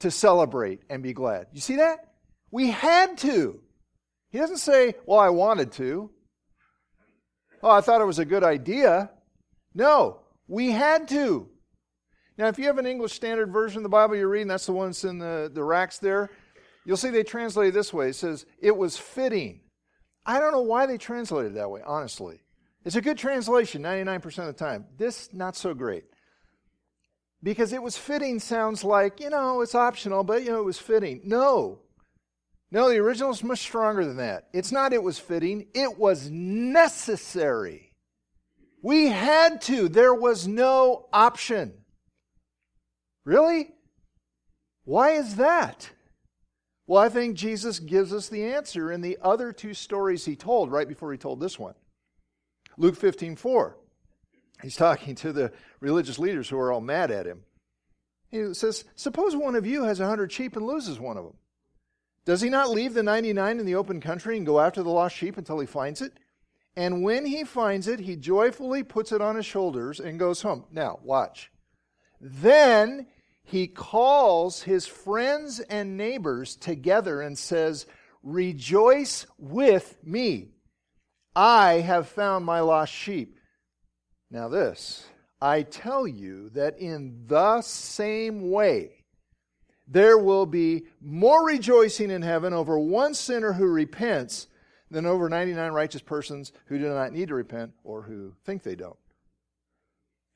to 0.00 0.10
celebrate 0.10 0.80
and 0.90 1.02
be 1.02 1.12
glad. 1.12 1.46
You 1.52 1.60
see 1.60 1.76
that? 1.76 2.12
We 2.50 2.70
had 2.70 3.18
to. 3.18 3.60
He 4.30 4.38
doesn't 4.38 4.58
say, 4.58 4.94
Well, 5.06 5.18
I 5.18 5.30
wanted 5.30 5.72
to. 5.72 6.10
Oh, 7.62 7.70
I 7.70 7.80
thought 7.80 8.00
it 8.00 8.06
was 8.06 8.18
a 8.18 8.24
good 8.24 8.44
idea. 8.44 9.10
No, 9.74 10.20
we 10.46 10.70
had 10.70 11.08
to. 11.08 11.48
Now, 12.36 12.48
if 12.48 12.58
you 12.58 12.66
have 12.66 12.78
an 12.78 12.86
English 12.86 13.12
Standard 13.12 13.52
Version 13.52 13.78
of 13.78 13.82
the 13.84 13.88
Bible 13.88 14.16
you're 14.16 14.28
reading, 14.28 14.48
that's 14.48 14.66
the 14.66 14.72
one 14.72 14.88
that's 14.88 15.04
in 15.04 15.18
the, 15.18 15.50
the 15.52 15.62
racks 15.62 15.98
there, 15.98 16.30
you'll 16.84 16.96
see 16.96 17.10
they 17.10 17.22
translate 17.22 17.68
it 17.68 17.74
this 17.74 17.92
way. 17.92 18.08
It 18.08 18.16
says, 18.16 18.44
It 18.60 18.76
was 18.76 18.96
fitting. 18.96 19.60
I 20.26 20.40
don't 20.40 20.52
know 20.52 20.62
why 20.62 20.86
they 20.86 20.98
translated 20.98 21.52
it 21.52 21.54
that 21.56 21.70
way, 21.70 21.80
honestly. 21.84 22.43
It's 22.84 22.96
a 22.96 23.00
good 23.00 23.18
translation 23.18 23.82
99% 23.82 24.24
of 24.38 24.46
the 24.46 24.52
time. 24.52 24.86
This, 24.98 25.32
not 25.32 25.56
so 25.56 25.74
great. 25.74 26.04
Because 27.42 27.72
it 27.72 27.82
was 27.82 27.96
fitting 27.96 28.38
sounds 28.38 28.84
like, 28.84 29.20
you 29.20 29.30
know, 29.30 29.60
it's 29.60 29.74
optional, 29.74 30.24
but, 30.24 30.44
you 30.44 30.50
know, 30.50 30.60
it 30.60 30.64
was 30.64 30.78
fitting. 30.78 31.20
No, 31.24 31.80
no, 32.74 32.88
the 32.88 32.98
original 32.98 33.30
is 33.30 33.44
much 33.44 33.60
stronger 33.60 34.04
than 34.04 34.16
that. 34.16 34.48
It's 34.52 34.72
not 34.72 34.92
it 34.92 35.02
was 35.02 35.16
fitting, 35.16 35.68
it 35.74 35.96
was 35.96 36.28
necessary. 36.28 37.92
We 38.82 39.06
had 39.06 39.62
to, 39.62 39.88
there 39.88 40.12
was 40.12 40.48
no 40.48 41.06
option. 41.12 41.72
Really? 43.24 43.70
Why 44.82 45.10
is 45.12 45.36
that? 45.36 45.88
Well, 46.88 47.00
I 47.00 47.08
think 47.08 47.36
Jesus 47.36 47.78
gives 47.78 48.12
us 48.12 48.28
the 48.28 48.44
answer 48.44 48.90
in 48.90 49.00
the 49.00 49.18
other 49.22 49.52
two 49.52 49.72
stories 49.72 50.24
he 50.24 50.34
told 50.34 50.72
right 50.72 50.88
before 50.88 51.12
he 51.12 51.16
told 51.16 51.38
this 51.38 51.58
one. 51.58 51.74
Luke 52.76 52.96
15 52.96 53.36
4. 53.36 53.76
He's 54.62 54.76
talking 54.76 55.14
to 55.16 55.32
the 55.32 55.52
religious 55.80 56.18
leaders 56.18 56.48
who 56.48 56.58
are 56.58 56.72
all 56.72 56.80
mad 56.80 57.10
at 57.10 57.26
him. 57.26 57.42
He 58.28 58.54
says, 58.54 58.84
Suppose 58.96 59.36
one 59.36 59.54
of 59.54 59.66
you 59.66 59.84
has 59.84 60.00
a 60.00 60.06
hundred 60.06 60.32
sheep 60.32 60.56
and 60.56 60.66
loses 60.66 60.98
one 60.98 61.16
of 61.16 61.24
them. 61.24 61.36
Does 62.24 62.40
he 62.40 62.48
not 62.48 62.70
leave 62.70 62.94
the 62.94 63.02
99 63.02 63.60
in 63.60 63.66
the 63.66 63.74
open 63.74 64.00
country 64.00 64.36
and 64.36 64.46
go 64.46 64.60
after 64.60 64.82
the 64.82 64.90
lost 64.90 65.14
sheep 65.14 65.36
until 65.36 65.60
he 65.60 65.66
finds 65.66 66.00
it? 66.00 66.12
And 66.76 67.02
when 67.02 67.26
he 67.26 67.44
finds 67.44 67.86
it, 67.86 68.00
he 68.00 68.16
joyfully 68.16 68.82
puts 68.82 69.12
it 69.12 69.20
on 69.20 69.36
his 69.36 69.46
shoulders 69.46 70.00
and 70.00 70.18
goes 70.18 70.42
home. 70.42 70.64
Now, 70.72 70.98
watch. 71.02 71.52
Then 72.20 73.06
he 73.44 73.68
calls 73.68 74.62
his 74.62 74.86
friends 74.86 75.60
and 75.60 75.96
neighbors 75.96 76.56
together 76.56 77.20
and 77.20 77.38
says, 77.38 77.86
Rejoice 78.22 79.26
with 79.38 79.98
me. 80.02 80.54
I 81.36 81.74
have 81.74 82.08
found 82.08 82.44
my 82.44 82.60
lost 82.60 82.92
sheep. 82.92 83.38
Now, 84.30 84.48
this, 84.48 85.06
I 85.40 85.62
tell 85.62 86.06
you 86.06 86.50
that 86.50 86.78
in 86.78 87.24
the 87.26 87.60
same 87.62 88.50
way, 88.50 89.04
there 89.86 90.16
will 90.18 90.46
be 90.46 90.84
more 91.00 91.44
rejoicing 91.44 92.10
in 92.10 92.22
heaven 92.22 92.52
over 92.52 92.78
one 92.78 93.14
sinner 93.14 93.52
who 93.52 93.66
repents 93.66 94.46
than 94.90 95.06
over 95.06 95.28
99 95.28 95.72
righteous 95.72 96.02
persons 96.02 96.52
who 96.66 96.78
do 96.78 96.88
not 96.88 97.12
need 97.12 97.28
to 97.28 97.34
repent 97.34 97.72
or 97.82 98.02
who 98.02 98.32
think 98.44 98.62
they 98.62 98.76
don't. 98.76 98.96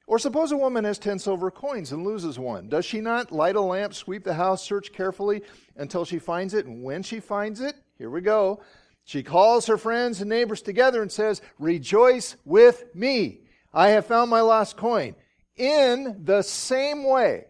Or 0.07 0.19
suppose 0.19 0.53
a 0.53 0.57
woman 0.57 0.85
has 0.85 0.99
10 0.99 1.19
silver 1.19 1.51
coins 1.51 1.93
and 1.93 2.03
loses 2.03 2.39
one. 2.39 2.69
Does 2.69 2.85
she 2.85 3.01
not 3.01 3.31
light 3.31 3.57
a 3.57 3.61
lamp, 3.61 3.93
sweep 3.95 4.25
the 4.25 4.35
house, 4.35 4.65
search 4.65 4.93
carefully 4.93 5.43
until 5.77 6.05
she 6.05 6.19
finds 6.19 6.55
it? 6.55 6.67
And 6.67 6.83
when 6.83 7.03
she 7.03 7.21
finds 7.21 7.61
it, 7.61 7.77
here 7.99 8.09
we 8.09 8.23
go, 8.23 8.61
she 9.09 9.23
calls 9.23 9.69
her 9.69 9.79
friends 9.79 10.21
and 10.21 10.29
neighbors 10.29 10.61
together 10.61 11.01
and 11.01 11.11
says, 11.11 11.41
Rejoice 11.59 12.37
with 12.45 12.95
me. 12.95 13.41
I 13.73 13.89
have 13.89 14.05
found 14.05 14.29
my 14.29 14.43
lost 14.43 14.77
coin. 14.77 15.15
In 15.57 16.21
the 16.25 16.43
same 16.43 17.05
way, 17.05 17.47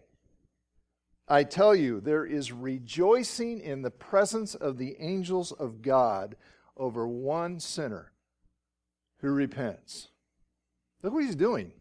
I 1.26 1.42
tell 1.42 1.74
you, 1.74 1.98
there 1.98 2.24
is 2.24 2.52
rejoicing 2.52 3.58
in 3.58 3.82
the 3.82 3.90
presence 3.90 4.54
of 4.54 4.78
the 4.78 4.94
angels 5.00 5.50
of 5.50 5.82
God 5.82 6.36
over 6.76 7.08
one 7.08 7.58
sinner 7.58 8.12
who 9.20 9.30
repents. 9.30 10.10
Look 11.02 11.12
what 11.12 11.24
he's 11.24 11.34
doing. 11.34 11.72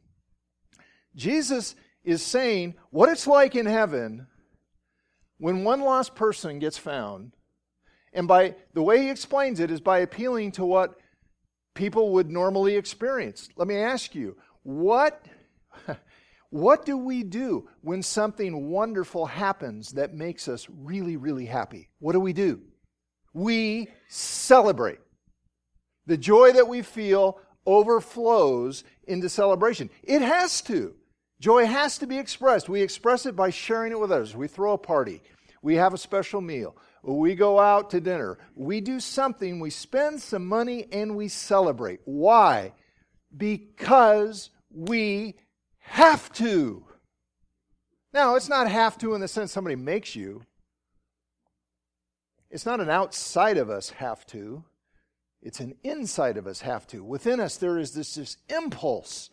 Jesus 1.16 1.76
is 2.04 2.24
saying 2.24 2.74
what 2.90 3.10
it's 3.10 3.28
like 3.28 3.56
in 3.56 3.68
heaven 3.68 4.26
when 5.38 5.64
one 5.64 5.82
lost 5.82 6.16
person 6.16 6.58
gets 6.58 6.80
found. 6.80 7.37
And 8.14 8.28
by 8.28 8.56
the 8.74 8.82
way 8.82 9.02
he 9.02 9.10
explains 9.10 9.60
it 9.60 9.72
is 9.72 9.82
by 9.82 10.00
appealing 10.00 10.52
to 10.54 10.66
what 10.66 11.00
people 11.76 12.14
would 12.14 12.30
normally 12.30 12.76
experience. 12.76 13.50
Let 13.56 13.68
me 13.68 13.78
ask 13.78 14.16
you, 14.16 14.36
what 14.64 15.26
what 16.50 16.86
do 16.86 16.98
we 16.98 17.24
do 17.24 17.70
when 17.82 18.02
something 18.02 18.70
wonderful 18.70 19.26
happens 19.26 19.92
that 19.92 20.14
makes 20.14 20.48
us 20.48 20.68
really, 20.70 21.18
really 21.18 21.46
happy? 21.46 21.90
What 22.00 22.14
do 22.14 22.20
we 22.20 22.34
do? 22.34 22.62
We 23.34 23.90
celebrate. 24.08 25.00
The 26.06 26.18
joy 26.18 26.54
that 26.54 26.68
we 26.68 26.82
feel 26.82 27.40
overflows 27.66 28.84
into 29.08 29.30
celebration. 29.30 29.90
It 30.04 30.22
has 30.22 30.62
to. 30.64 30.96
Joy 31.40 31.66
has 31.66 31.98
to 32.00 32.08
be 32.08 32.18
expressed. 32.18 32.70
We 32.70 32.82
express 32.82 33.26
it 33.26 33.36
by 33.36 33.52
sharing 33.52 33.92
it 33.92 34.00
with 34.00 34.12
others. 34.12 34.36
We 34.36 34.48
throw 34.48 34.74
a 34.74 34.78
party. 34.78 35.22
We 35.62 35.76
have 35.76 35.94
a 35.94 35.98
special 35.98 36.42
meal. 36.42 36.76
We 37.04 37.36
go 37.36 37.60
out 37.60 37.90
to 37.92 38.02
dinner, 38.02 38.38
we 38.56 38.82
do 38.82 39.00
something, 39.00 39.60
we 39.60 39.70
spend 39.70 40.22
some 40.22 40.46
money, 40.46 40.88
and 40.92 41.16
we 41.16 41.28
celebrate. 41.28 42.00
Why? 42.06 42.74
Because 43.36 44.50
we 44.70 45.36
have 45.80 46.32
to. 46.34 46.86
Now, 48.14 48.36
it's 48.36 48.50
not 48.50 48.70
have 48.70 48.98
to 49.00 49.14
in 49.14 49.22
the 49.22 49.28
sense 49.28 49.52
somebody 49.52 49.76
makes 49.76 50.16
you. 50.16 50.44
It's 52.50 52.66
not 52.66 52.80
an 52.80 52.90
outside 52.90 53.58
of 53.58 53.70
us 53.70 53.90
have 53.92 54.26
to. 54.28 54.64
It's 55.42 55.60
an 55.60 55.76
inside 55.84 56.38
of 56.38 56.48
us 56.48 56.62
have 56.62 56.88
to. 56.88 57.04
Within 57.04 57.40
us, 57.40 57.58
there 57.58 57.78
is 57.78 57.94
this, 57.94 58.16
this 58.16 58.38
impulse 58.50 59.30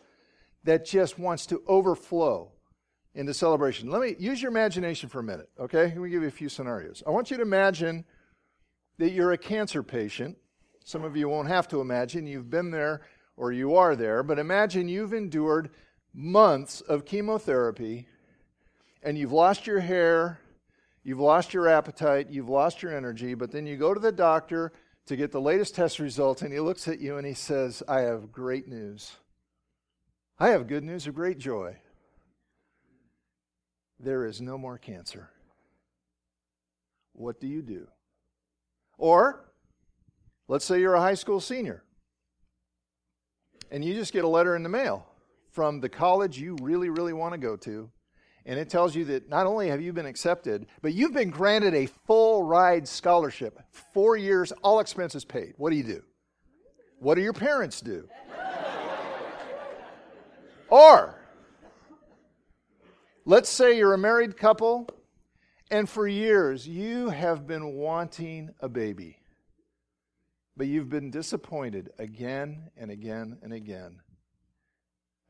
that 0.63 0.85
just 0.85 1.17
wants 1.17 1.45
to 1.47 1.61
overflow 1.67 2.51
into 3.15 3.33
celebration. 3.33 3.89
Let 3.89 4.01
me 4.01 4.15
use 4.19 4.41
your 4.41 4.51
imagination 4.51 5.07
for 5.07 5.19
a 5.19 5.23
minute, 5.23 5.49
okay? 5.59 5.85
Let 5.85 5.97
me 5.97 6.09
give 6.09 6.21
you 6.21 6.27
a 6.27 6.31
few 6.31 6.49
scenarios. 6.49 7.01
I 7.07 7.11
want 7.11 7.31
you 7.31 7.37
to 7.37 7.43
imagine 7.43 8.03
that 8.97 9.11
you're 9.11 9.31
a 9.31 9.37
cancer 9.37 9.81
patient. 9.81 10.37
Some 10.83 11.03
of 11.03 11.15
you 11.15 11.29
won't 11.29 11.47
have 11.47 11.67
to 11.69 11.81
imagine, 11.81 12.27
you've 12.27 12.49
been 12.49 12.71
there 12.71 13.01
or 13.37 13.51
you 13.51 13.75
are 13.75 13.95
there, 13.95 14.21
but 14.21 14.37
imagine 14.37 14.87
you've 14.87 15.13
endured 15.13 15.69
months 16.13 16.81
of 16.81 17.05
chemotherapy 17.05 18.07
and 19.01 19.17
you've 19.17 19.31
lost 19.31 19.65
your 19.65 19.79
hair, 19.79 20.39
you've 21.03 21.19
lost 21.19 21.53
your 21.53 21.67
appetite, 21.67 22.29
you've 22.29 22.49
lost 22.49 22.83
your 22.83 22.95
energy, 22.95 23.33
but 23.33 23.51
then 23.51 23.65
you 23.65 23.77
go 23.77 23.93
to 23.93 23.99
the 23.99 24.11
doctor 24.11 24.73
to 25.05 25.15
get 25.15 25.31
the 25.31 25.41
latest 25.41 25.75
test 25.75 25.99
results 25.99 26.41
and 26.41 26.51
he 26.51 26.59
looks 26.59 26.87
at 26.87 26.99
you 26.99 27.17
and 27.17 27.25
he 27.25 27.33
says, 27.33 27.81
I 27.87 28.01
have 28.01 28.31
great 28.31 28.67
news. 28.67 29.15
I 30.37 30.49
have 30.49 30.67
good 30.67 30.83
news 30.83 31.07
of 31.07 31.15
great 31.15 31.37
joy 31.37 31.77
there 33.99 34.25
is 34.25 34.41
no 34.41 34.57
more 34.57 34.77
cancer. 34.77 35.29
What 37.13 37.39
do 37.39 37.47
you 37.47 37.61
do? 37.61 37.87
Or, 38.97 39.45
let's 40.47 40.65
say 40.65 40.79
you're 40.79 40.95
a 40.95 41.01
high 41.01 41.13
school 41.13 41.39
senior 41.39 41.83
and 43.71 43.83
you 43.83 43.93
just 43.93 44.13
get 44.13 44.23
a 44.23 44.27
letter 44.27 44.55
in 44.55 44.63
the 44.63 44.69
mail 44.69 45.05
from 45.51 45.79
the 45.79 45.89
college 45.89 46.37
you 46.37 46.57
really, 46.61 46.89
really 46.89 47.13
want 47.13 47.33
to 47.33 47.37
go 47.37 47.55
to. 47.55 47.89
And 48.45 48.59
it 48.59 48.69
tells 48.69 48.95
you 48.95 49.05
that 49.05 49.27
not 49.27 49.47
only 49.47 49.69
have 49.69 49.81
you 49.81 49.91
been 49.91 50.05
accepted, 50.05 50.67
but 50.81 50.93
you've 50.93 51.13
been 51.13 51.31
granted 51.31 51.73
a 51.73 51.87
full 52.05 52.43
ride 52.43 52.87
scholarship. 52.87 53.59
Four 53.71 54.17
years, 54.17 54.51
all 54.63 54.79
expenses 54.79 55.25
paid. 55.25 55.53
What 55.57 55.71
do 55.71 55.77
you 55.77 55.83
do? 55.83 56.03
What 56.99 57.15
do 57.15 57.21
your 57.21 57.33
parents 57.33 57.81
do? 57.81 58.07
or, 60.69 61.19
Let's 63.27 63.49
say 63.49 63.75
you're 63.75 63.95
a 63.95 63.97
married 63.97 64.37
couple, 64.37 64.87
and 65.71 65.89
for 65.89 66.07
years 66.07 66.67
you 66.67 67.09
have 67.09 67.47
been 67.47 67.73
wanting 67.73 68.51
a 68.59 68.69
baby, 68.69 69.17
but 70.55 70.67
you've 70.67 70.89
been 70.89 71.09
disappointed 71.09 71.89
again 71.97 72.69
and 72.77 72.91
again 72.91 73.39
and 73.41 73.51
again. 73.51 73.99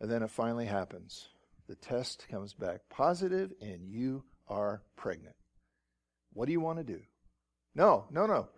And 0.01 0.11
then 0.11 0.23
it 0.23 0.29
finally 0.29 0.65
happens. 0.65 1.29
The 1.69 1.75
test 1.75 2.27
comes 2.29 2.53
back 2.53 2.81
positive, 2.89 3.53
and 3.61 3.87
you 3.87 4.25
are 4.49 4.81
pregnant. 4.97 5.37
What 6.33 6.47
do 6.47 6.51
you 6.51 6.59
want 6.59 6.79
to 6.79 6.83
do? 6.83 6.99
No, 7.75 8.07
no, 8.11 8.25
no. 8.25 8.49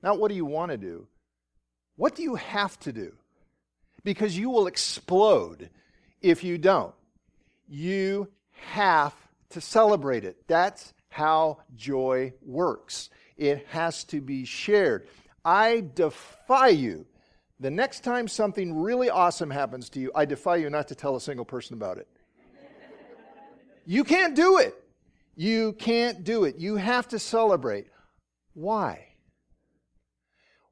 Not 0.00 0.20
what 0.20 0.28
do 0.28 0.36
you 0.36 0.44
want 0.44 0.70
to 0.70 0.78
do. 0.78 1.08
What 1.96 2.14
do 2.14 2.22
you 2.22 2.36
have 2.36 2.78
to 2.80 2.92
do? 2.92 3.14
Because 4.04 4.38
you 4.38 4.48
will 4.48 4.68
explode 4.68 5.70
if 6.22 6.44
you 6.44 6.56
don't. 6.56 6.94
You 7.66 8.28
have 8.56 9.14
to 9.50 9.60
celebrate 9.60 10.24
it. 10.24 10.36
That's 10.46 10.92
how 11.08 11.58
joy 11.74 12.32
works. 12.42 13.10
It 13.36 13.66
has 13.68 14.04
to 14.04 14.20
be 14.20 14.44
shared. 14.44 15.08
I 15.44 15.88
defy 15.94 16.68
you. 16.68 17.06
The 17.60 17.70
next 17.70 18.00
time 18.00 18.28
something 18.28 18.74
really 18.74 19.08
awesome 19.08 19.50
happens 19.50 19.88
to 19.90 20.00
you, 20.00 20.10
I 20.14 20.24
defy 20.24 20.56
you 20.56 20.68
not 20.68 20.88
to 20.88 20.94
tell 20.94 21.16
a 21.16 21.20
single 21.20 21.44
person 21.44 21.74
about 21.74 21.98
it. 21.98 22.08
you 23.86 24.04
can't 24.04 24.34
do 24.34 24.58
it. 24.58 24.74
You 25.36 25.72
can't 25.74 26.24
do 26.24 26.44
it. 26.44 26.56
You 26.56 26.76
have 26.76 27.08
to 27.08 27.18
celebrate. 27.18 27.86
Why? 28.54 29.06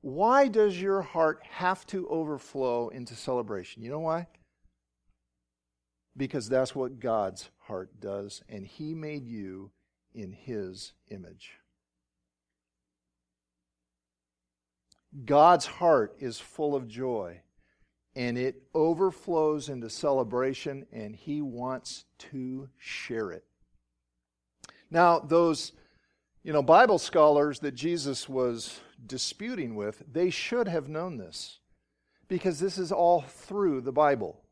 Why 0.01 0.49
does 0.49 0.81
your 0.81 1.01
heart 1.01 1.41
have 1.49 1.87
to 1.87 2.07
overflow 2.09 2.89
into 2.89 3.15
celebration? 3.15 3.83
You 3.83 3.91
know 3.91 4.01
why? 4.01 4.27
Because 6.17 6.49
that's 6.49 6.75
what 6.75 7.01
God's 7.01 7.49
heart 7.67 8.01
does, 8.01 8.43
and 8.49 8.67
He 8.67 8.95
made 8.95 9.27
you 9.27 9.71
in 10.15 10.33
His 10.33 10.93
image. 11.11 11.59
God's 15.25 15.67
heart 15.67 16.17
is 16.19 16.41
full 16.41 16.75
of 16.75 16.89
joy, 16.89 17.41
and 18.17 18.37
it 18.37 18.63
overflows 18.75 19.69
into 19.69 19.89
celebration, 19.89 20.87
and 20.93 21.15
He 21.15 21.41
wants 21.41 22.05
to 22.19 22.69
share 22.79 23.31
it. 23.31 23.45
Now, 24.91 25.19
those 25.19 25.73
you 26.45 26.53
know, 26.53 26.63
Bible 26.63 26.99
scholars 26.99 27.61
that 27.61 27.75
Jesus 27.75 28.29
was 28.29 28.81
disputing 29.07 29.75
with, 29.75 30.03
they 30.13 30.29
should 30.29 30.69
have 30.69 30.91
known 30.91 31.17
this 31.17 31.59
because 32.29 32.61
this 32.61 32.77
is 32.77 32.93
all 32.93 33.23
through 33.23 33.81
the 33.81 33.93
Bible. 33.93 34.43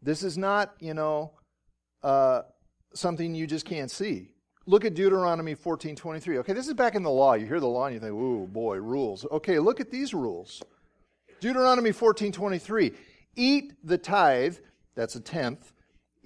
This 0.00 0.22
is 0.22 0.38
not, 0.38 0.74
you 0.80 0.94
know, 0.94 1.32
uh, 2.04 2.42
something 2.94 3.34
you 3.34 3.48
just 3.48 3.66
can't 3.66 3.90
see. 3.90 4.30
Look 4.66 4.84
at 4.84 4.94
Deuteronomy 4.94 5.54
14 5.54 5.96
23. 5.96 6.38
Okay, 6.38 6.52
this 6.52 6.68
is 6.68 6.74
back 6.74 6.94
in 6.94 7.02
the 7.02 7.10
law. 7.10 7.34
You 7.34 7.46
hear 7.46 7.60
the 7.60 7.66
law 7.66 7.86
and 7.86 7.94
you 7.94 8.00
think, 8.00 8.12
ooh, 8.12 8.46
boy, 8.46 8.76
rules. 8.76 9.26
Okay, 9.30 9.58
look 9.58 9.80
at 9.80 9.90
these 9.90 10.14
rules. 10.14 10.62
Deuteronomy 11.40 11.92
14 11.92 12.30
23. 12.30 12.92
Eat 13.36 13.72
the 13.82 13.98
tithe, 13.98 14.56
that's 14.94 15.16
a 15.16 15.20
tenth. 15.20 15.72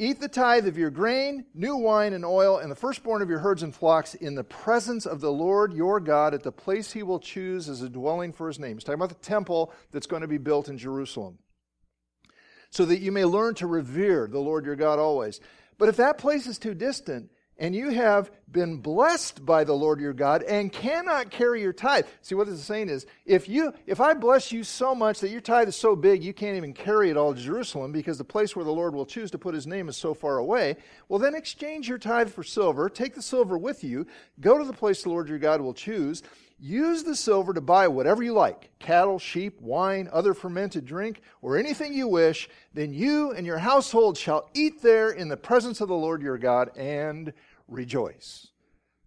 Eat 0.01 0.21
the 0.21 0.29
tithe 0.29 0.69
of 0.69 0.79
your 0.79 0.91
grain, 0.91 1.45
new 1.55 1.75
wine, 1.75 2.13
and 2.13 2.25
oil, 2.25 2.59
and 2.59 2.71
the 2.71 2.77
firstborn 2.77 3.21
of 3.21 3.29
your 3.29 3.41
herds 3.41 3.65
and 3.65 3.75
flocks 3.75 4.15
in 4.15 4.37
the 4.37 4.45
presence 4.45 5.07
of 5.07 5.21
the 5.21 5.33
Lord 5.33 5.73
your 5.73 5.99
God 5.99 6.35
at 6.35 6.45
the 6.45 6.53
place 6.53 6.93
he 6.93 7.03
will 7.03 7.19
choose 7.19 7.69
as 7.69 7.83
a 7.83 7.89
dwelling 7.89 8.33
for 8.33 8.47
his 8.47 8.61
name. 8.61 8.77
He's 8.77 8.85
talking 8.85 9.01
about 9.01 9.09
the 9.09 9.27
temple 9.27 9.73
that's 9.91 10.07
going 10.07 10.23
to 10.23 10.29
be 10.29 10.39
built 10.39 10.69
in 10.69 10.79
Jerusalem. 10.79 11.39
So 12.71 12.85
that 12.85 13.01
you 13.01 13.11
may 13.11 13.25
learn 13.25 13.55
to 13.57 13.67
revere 13.67 14.29
the 14.29 14.39
Lord 14.39 14.67
your 14.67 14.77
God 14.77 15.01
always. 15.01 15.41
But 15.79 15.89
if 15.89 15.97
that 15.97 16.19
place 16.19 16.47
is 16.47 16.59
too 16.59 16.75
distant, 16.75 17.31
and 17.59 17.75
you 17.75 17.91
have 17.91 18.31
been 18.51 18.77
blessed 18.79 19.45
by 19.45 19.65
the 19.65 19.75
Lord 19.75 20.01
your 20.01 20.13
God 20.13 20.43
and 20.45 20.73
cannot 20.73 21.31
carry 21.31 21.61
your 21.61 21.73
tithe. 21.73 22.07
See 22.23 22.35
what 22.35 22.47
this 22.47 22.59
is 22.59 22.65
saying 22.65 22.89
is 22.89 23.05
if 23.27 23.49
you 23.49 23.73
if 23.87 24.01
I 24.01 24.15
bless 24.15 24.53
you 24.53 24.63
so 24.65 24.95
much 24.95 25.21
that 25.21 25.31
your 25.31 25.41
tithe 25.41 25.69
is 25.69 25.77
so 25.77 25.97
big 25.97 26.23
you 26.23 26.33
can't 26.33 26.57
even 26.57 26.73
carry 26.73 27.11
it 27.11 27.17
all 27.17 27.35
to 27.35 27.41
Jerusalem 27.41 27.93
because 27.93 28.17
the 28.17 28.25
place 28.25 28.55
where 28.55 28.65
the 28.65 28.71
Lord 28.71 28.95
will 28.95 29.07
choose 29.07 29.31
to 29.33 29.39
put 29.39 29.55
his 29.55 29.67
name 29.67 29.89
is 29.89 29.97
so 29.97 30.15
far 30.15 30.39
away, 30.39 30.77
well 31.09 31.19
then 31.19 31.35
exchange 31.35 31.89
your 31.89 31.99
tithe 31.99 32.31
for 32.31 32.45
silver, 32.45 32.89
take 32.89 33.15
the 33.15 33.23
silver 33.23 33.59
with 33.59 33.83
you, 33.83 34.07
go 34.41 34.57
to 34.57 34.65
the 34.65 34.73
place 34.73 35.03
the 35.03 35.11
Lord 35.11 35.29
your 35.29 35.39
God 35.39 35.61
will 35.61 35.75
choose, 35.75 36.23
Use 36.61 37.05
the 37.05 37.15
silver 37.15 37.55
to 37.55 37.61
buy 37.61 37.87
whatever 37.87 38.23
you 38.23 38.33
like 38.33 38.71
cattle, 38.81 39.19
sheep, 39.19 39.61
wine, 39.61 40.09
other 40.13 40.35
fermented 40.35 40.85
drink, 40.85 41.21
or 41.41 41.57
anything 41.57 41.93
you 41.93 42.09
wish. 42.09 42.49
Then 42.75 42.93
you 42.93 43.31
and 43.31 43.47
your 43.47 43.59
household 43.59 44.19
shall 44.19 44.51
eat 44.55 44.83
there 44.83 45.11
in 45.11 45.29
the 45.29 45.37
presence 45.37 45.81
of 45.81 45.89
the 45.89 45.95
Lord 45.95 46.21
your 46.21 46.39
God 46.39 46.77
and 46.77 47.33
rejoice. 47.69 48.49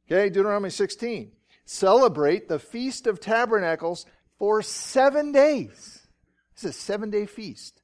Okay, 0.09 0.29
Deuteronomy 0.29 0.69
16. 0.69 1.31
Celebrate 1.65 2.47
the 2.47 2.59
Feast 2.59 3.05
of 3.05 3.19
Tabernacles 3.19 4.05
for 4.37 4.61
seven 4.61 5.31
days. 5.31 6.07
This 6.55 6.63
is 6.63 6.69
a 6.69 6.73
seven 6.73 7.09
day 7.09 7.25
feast. 7.25 7.81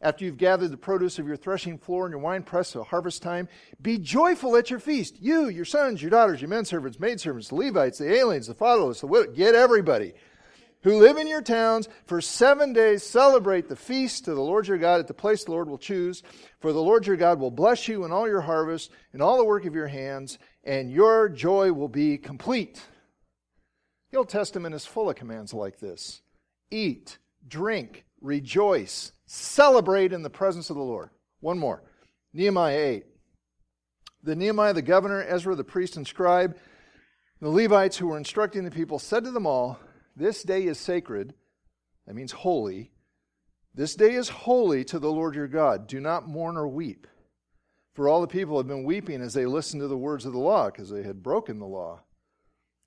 After 0.00 0.24
you've 0.24 0.36
gathered 0.36 0.70
the 0.70 0.76
produce 0.76 1.18
of 1.18 1.26
your 1.26 1.36
threshing 1.36 1.78
floor 1.78 2.06
and 2.06 2.12
your 2.12 2.20
winepress 2.20 2.76
at 2.76 2.86
harvest 2.86 3.22
time, 3.22 3.48
be 3.82 3.98
joyful 3.98 4.56
at 4.56 4.70
your 4.70 4.78
feast. 4.78 5.20
You, 5.20 5.48
your 5.48 5.64
sons, 5.64 6.00
your 6.00 6.10
daughters, 6.10 6.40
your 6.40 6.50
menservants, 6.50 7.00
maidservants, 7.00 7.48
the 7.48 7.56
Levites, 7.56 7.98
the 7.98 8.12
aliens, 8.12 8.46
the 8.46 8.54
fatherless, 8.54 9.00
the 9.00 9.08
widow, 9.08 9.32
get 9.32 9.54
everybody 9.56 10.14
who 10.82 10.98
live 10.98 11.16
in 11.16 11.26
your 11.26 11.42
towns 11.42 11.88
for 12.06 12.20
seven 12.20 12.72
days. 12.72 13.02
Celebrate 13.02 13.68
the 13.68 13.76
feast 13.76 14.24
to 14.24 14.34
the 14.34 14.40
Lord 14.40 14.68
your 14.68 14.78
God 14.78 15.00
at 15.00 15.08
the 15.08 15.14
place 15.14 15.44
the 15.44 15.50
Lord 15.50 15.68
will 15.68 15.78
choose. 15.78 16.22
For 16.60 16.72
the 16.72 16.82
Lord 16.82 17.06
your 17.06 17.16
God 17.16 17.40
will 17.40 17.50
bless 17.50 17.88
you 17.88 18.04
in 18.04 18.12
all 18.12 18.28
your 18.28 18.40
harvest 18.40 18.92
and 19.12 19.20
all 19.20 19.36
the 19.36 19.44
work 19.44 19.64
of 19.64 19.74
your 19.74 19.88
hands, 19.88 20.38
and 20.62 20.90
your 20.90 21.28
joy 21.28 21.72
will 21.72 21.88
be 21.88 22.18
complete. 22.18 22.80
The 24.10 24.18
Old 24.18 24.28
Testament 24.28 24.74
is 24.74 24.86
full 24.86 25.10
of 25.10 25.16
commands 25.16 25.52
like 25.52 25.80
this 25.80 26.22
eat, 26.70 27.18
drink, 27.46 28.04
rejoice 28.20 29.12
Celebrate 29.30 30.14
in 30.14 30.22
the 30.22 30.30
presence 30.30 30.70
of 30.70 30.76
the 30.76 30.82
Lord. 30.82 31.10
One 31.40 31.58
more. 31.58 31.82
Nehemiah 32.32 32.78
8. 32.78 33.04
The 34.22 34.34
Nehemiah, 34.34 34.72
the 34.72 34.80
governor, 34.80 35.22
Ezra, 35.22 35.54
the 35.54 35.64
priest 35.64 35.98
and 35.98 36.06
scribe, 36.06 36.56
the 37.40 37.50
Levites 37.50 37.98
who 37.98 38.08
were 38.08 38.16
instructing 38.16 38.64
the 38.64 38.70
people 38.70 38.98
said 38.98 39.24
to 39.24 39.30
them 39.30 39.46
all, 39.46 39.78
This 40.16 40.42
day 40.42 40.64
is 40.64 40.78
sacred. 40.78 41.34
That 42.06 42.14
means 42.14 42.32
holy. 42.32 42.90
This 43.74 43.94
day 43.94 44.14
is 44.14 44.30
holy 44.30 44.82
to 44.86 44.98
the 44.98 45.12
Lord 45.12 45.34
your 45.34 45.46
God. 45.46 45.86
Do 45.86 46.00
not 46.00 46.26
mourn 46.26 46.56
or 46.56 46.66
weep. 46.66 47.06
For 47.92 48.08
all 48.08 48.22
the 48.22 48.26
people 48.26 48.56
had 48.56 48.66
been 48.66 48.84
weeping 48.84 49.20
as 49.20 49.34
they 49.34 49.44
listened 49.44 49.82
to 49.82 49.88
the 49.88 49.96
words 49.96 50.24
of 50.24 50.32
the 50.32 50.38
law, 50.38 50.70
because 50.70 50.88
they 50.88 51.02
had 51.02 51.22
broken 51.22 51.58
the 51.58 51.66
law. 51.66 52.00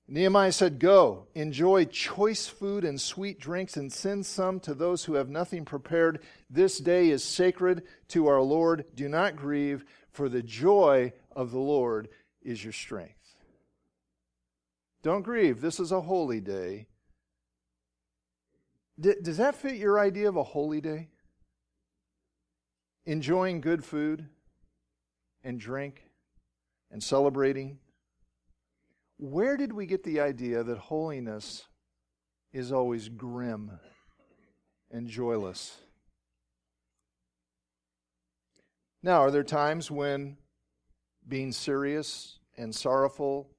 Nehemiah 0.08 0.52
said, 0.52 0.78
Go, 0.78 1.28
enjoy 1.34 1.84
choice 1.86 2.46
food 2.46 2.84
and 2.84 3.00
sweet 3.00 3.38
drinks, 3.38 3.76
and 3.76 3.92
send 3.92 4.26
some 4.26 4.60
to 4.60 4.74
those 4.74 5.04
who 5.04 5.14
have 5.14 5.28
nothing 5.28 5.64
prepared. 5.64 6.22
This 6.50 6.78
day 6.78 7.10
is 7.10 7.24
sacred 7.24 7.84
to 8.08 8.26
our 8.26 8.42
Lord. 8.42 8.84
Do 8.94 9.08
not 9.08 9.36
grieve, 9.36 9.84
for 10.10 10.28
the 10.28 10.42
joy 10.42 11.12
of 11.34 11.50
the 11.50 11.60
Lord 11.60 12.08
is 12.42 12.62
your 12.62 12.72
strength. 12.72 13.36
Don't 15.02 15.22
grieve. 15.22 15.60
This 15.60 15.80
is 15.80 15.92
a 15.92 16.00
holy 16.00 16.40
day. 16.40 16.86
D- 19.00 19.14
does 19.22 19.38
that 19.38 19.54
fit 19.54 19.76
your 19.76 19.98
idea 19.98 20.28
of 20.28 20.36
a 20.36 20.42
holy 20.42 20.80
day? 20.80 21.08
Enjoying 23.04 23.60
good 23.60 23.84
food 23.84 24.28
and 25.42 25.58
drink 25.58 26.04
and 26.90 27.02
celebrating? 27.02 27.78
Where 29.22 29.56
did 29.56 29.72
we 29.72 29.86
get 29.86 30.02
the 30.02 30.18
idea 30.18 30.64
that 30.64 30.78
holiness 30.78 31.62
is 32.52 32.72
always 32.72 33.08
grim 33.08 33.70
and 34.90 35.06
joyless? 35.06 35.78
Now, 39.00 39.20
are 39.20 39.30
there 39.30 39.44
times 39.44 39.92
when 39.92 40.38
being 41.28 41.52
serious 41.52 42.40
and 42.56 42.74
sorrowful 42.74 43.52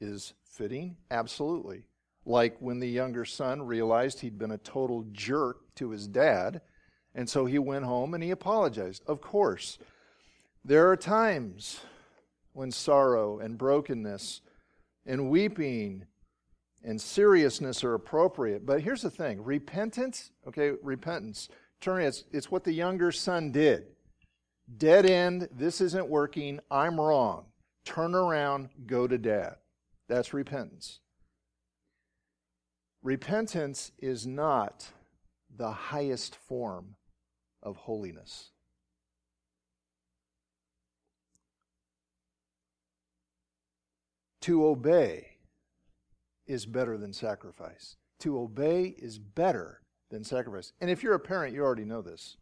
is 0.00 0.34
fitting? 0.44 0.96
Absolutely. 1.08 1.84
Like 2.24 2.56
when 2.58 2.80
the 2.80 2.88
younger 2.88 3.24
son 3.24 3.62
realized 3.62 4.18
he'd 4.18 4.40
been 4.40 4.50
a 4.50 4.58
total 4.58 5.04
jerk 5.12 5.72
to 5.76 5.90
his 5.90 6.08
dad, 6.08 6.62
and 7.14 7.30
so 7.30 7.46
he 7.46 7.60
went 7.60 7.84
home 7.84 8.12
and 8.12 8.24
he 8.24 8.32
apologized. 8.32 9.04
Of 9.06 9.20
course, 9.20 9.78
there 10.64 10.90
are 10.90 10.96
times 10.96 11.78
when 12.54 12.72
sorrow 12.72 13.38
and 13.38 13.56
brokenness 13.56 14.40
and 15.06 15.30
weeping 15.30 16.04
and 16.84 17.00
seriousness 17.00 17.82
are 17.84 17.94
appropriate. 17.94 18.66
But 18.66 18.80
here's 18.80 19.02
the 19.02 19.10
thing 19.10 19.42
repentance, 19.42 20.30
okay, 20.46 20.72
repentance, 20.82 21.48
turn 21.80 22.02
it's, 22.02 22.24
it's 22.32 22.50
what 22.50 22.64
the 22.64 22.72
younger 22.72 23.12
son 23.12 23.50
did. 23.50 23.86
Dead 24.78 25.06
end, 25.06 25.48
this 25.52 25.80
isn't 25.80 26.08
working, 26.08 26.60
I'm 26.70 27.00
wrong. 27.00 27.46
Turn 27.84 28.14
around, 28.14 28.70
go 28.86 29.06
to 29.06 29.16
dad. 29.16 29.56
That's 30.08 30.34
repentance. 30.34 31.00
Repentance 33.02 33.92
is 33.98 34.26
not 34.26 34.86
the 35.56 35.70
highest 35.70 36.34
form 36.34 36.96
of 37.62 37.76
holiness. 37.76 38.50
To 44.46 44.64
obey 44.64 45.38
is 46.46 46.66
better 46.66 46.96
than 46.96 47.12
sacrifice. 47.12 47.96
To 48.20 48.38
obey 48.38 48.94
is 48.96 49.18
better 49.18 49.80
than 50.08 50.22
sacrifice. 50.22 50.72
And 50.80 50.88
if 50.88 51.02
you're 51.02 51.14
a 51.14 51.18
parent, 51.18 51.52
you 51.52 51.64
already 51.64 51.84
know 51.84 52.00
this. 52.00 52.36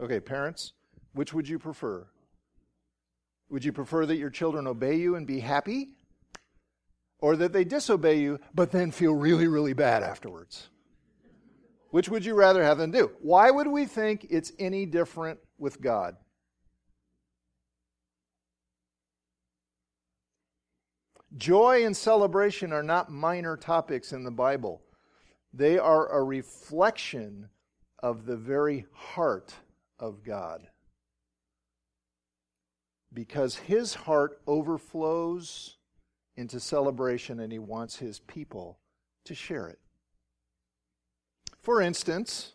Okay, 0.00 0.18
parents, 0.18 0.72
which 1.12 1.34
would 1.34 1.46
you 1.46 1.58
prefer? 1.58 2.06
Would 3.50 3.66
you 3.66 3.72
prefer 3.74 4.06
that 4.06 4.16
your 4.16 4.30
children 4.30 4.66
obey 4.66 4.96
you 4.96 5.14
and 5.14 5.26
be 5.26 5.40
happy? 5.40 5.90
Or 7.18 7.36
that 7.36 7.52
they 7.52 7.64
disobey 7.64 8.20
you, 8.20 8.40
but 8.54 8.70
then 8.70 8.90
feel 8.90 9.14
really, 9.14 9.46
really 9.46 9.74
bad 9.74 10.02
afterwards? 10.02 10.70
Which 11.90 12.08
would 12.08 12.24
you 12.24 12.34
rather 12.34 12.64
have 12.64 12.78
them 12.78 12.92
do? 12.92 13.10
Why 13.20 13.50
would 13.50 13.68
we 13.68 13.84
think 13.84 14.26
it's 14.30 14.52
any 14.58 14.86
different 14.86 15.38
with 15.58 15.82
God? 15.82 16.16
Joy 21.36 21.86
and 21.86 21.96
celebration 21.96 22.72
are 22.72 22.82
not 22.82 23.10
minor 23.10 23.56
topics 23.56 24.12
in 24.12 24.24
the 24.24 24.30
Bible. 24.30 24.82
They 25.54 25.78
are 25.78 26.08
a 26.08 26.22
reflection 26.22 27.48
of 28.02 28.26
the 28.26 28.36
very 28.36 28.86
heart 28.92 29.54
of 29.98 30.24
God 30.24 30.66
because 33.12 33.56
his 33.56 33.94
heart 33.94 34.40
overflows 34.46 35.76
into 36.36 36.58
celebration 36.58 37.40
and 37.40 37.52
he 37.52 37.58
wants 37.58 37.96
his 37.96 38.18
people 38.20 38.78
to 39.24 39.34
share 39.34 39.68
it. 39.68 39.78
For 41.60 41.80
instance, 41.80 42.54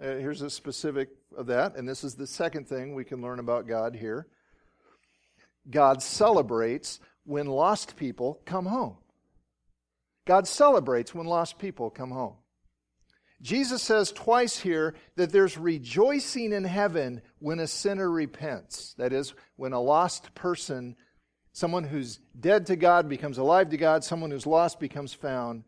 uh, 0.00 0.14
here's 0.14 0.42
a 0.42 0.50
specific 0.50 1.10
of 1.36 1.46
that, 1.46 1.76
and 1.76 1.88
this 1.88 2.04
is 2.04 2.14
the 2.14 2.26
second 2.26 2.68
thing 2.68 2.94
we 2.94 3.04
can 3.04 3.20
learn 3.20 3.40
about 3.40 3.66
God 3.66 3.94
here. 3.94 4.28
God 5.70 6.02
celebrates 6.02 7.00
when 7.28 7.46
lost 7.46 7.96
people 7.96 8.40
come 8.46 8.64
home. 8.64 8.96
God 10.26 10.48
celebrates 10.48 11.14
when 11.14 11.26
lost 11.26 11.58
people 11.58 11.90
come 11.90 12.10
home. 12.10 12.36
Jesus 13.42 13.82
says 13.82 14.10
twice 14.10 14.58
here 14.58 14.94
that 15.16 15.30
there's 15.30 15.58
rejoicing 15.58 16.52
in 16.52 16.64
heaven 16.64 17.20
when 17.38 17.60
a 17.60 17.66
sinner 17.66 18.10
repents. 18.10 18.94
That 18.94 19.12
is, 19.12 19.34
when 19.56 19.74
a 19.74 19.80
lost 19.80 20.34
person, 20.34 20.96
someone 21.52 21.84
who's 21.84 22.18
dead 22.38 22.66
to 22.66 22.76
God 22.76 23.10
becomes 23.10 23.36
alive 23.36 23.68
to 23.70 23.76
God, 23.76 24.04
someone 24.04 24.30
who's 24.30 24.46
lost 24.46 24.80
becomes 24.80 25.12
found. 25.12 25.64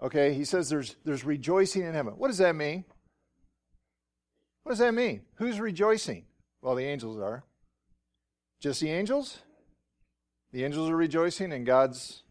Okay, 0.00 0.34
he 0.34 0.44
says 0.44 0.68
there's, 0.68 0.94
there's 1.04 1.24
rejoicing 1.24 1.82
in 1.82 1.94
heaven. 1.94 2.14
What 2.16 2.28
does 2.28 2.38
that 2.38 2.54
mean? 2.54 2.84
What 4.62 4.70
does 4.72 4.78
that 4.78 4.94
mean? 4.94 5.22
Who's 5.34 5.58
rejoicing? 5.58 6.26
Well, 6.62 6.76
the 6.76 6.84
angels 6.84 7.18
are. 7.18 7.42
Just 8.60 8.80
the 8.80 8.90
angels? 8.90 9.40
The 10.52 10.64
angels 10.64 10.90
are 10.90 10.96
rejoicing 10.96 11.52
and 11.52 11.64
God's 11.64 12.22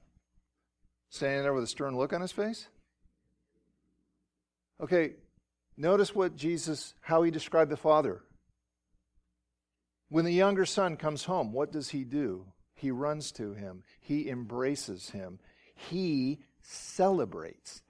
standing 1.09 1.43
there 1.43 1.53
with 1.53 1.63
a 1.63 1.67
stern 1.67 1.97
look 1.97 2.13
on 2.13 2.21
his 2.21 2.31
face? 2.31 2.67
Okay, 4.81 5.13
notice 5.77 6.13
what 6.13 6.35
Jesus, 6.35 6.93
how 7.01 7.23
he 7.23 7.31
described 7.31 7.71
the 7.71 7.77
Father. 7.77 8.21
When 10.09 10.25
the 10.25 10.33
younger 10.33 10.65
son 10.65 10.97
comes 10.97 11.25
home, 11.25 11.53
what 11.53 11.71
does 11.71 11.89
he 11.89 12.03
do? 12.03 12.45
He 12.75 12.91
runs 12.91 13.31
to 13.33 13.53
him, 13.53 13.83
he 13.99 14.29
embraces 14.29 15.09
him, 15.09 15.39
he 15.75 16.39
celebrates. 16.61 17.81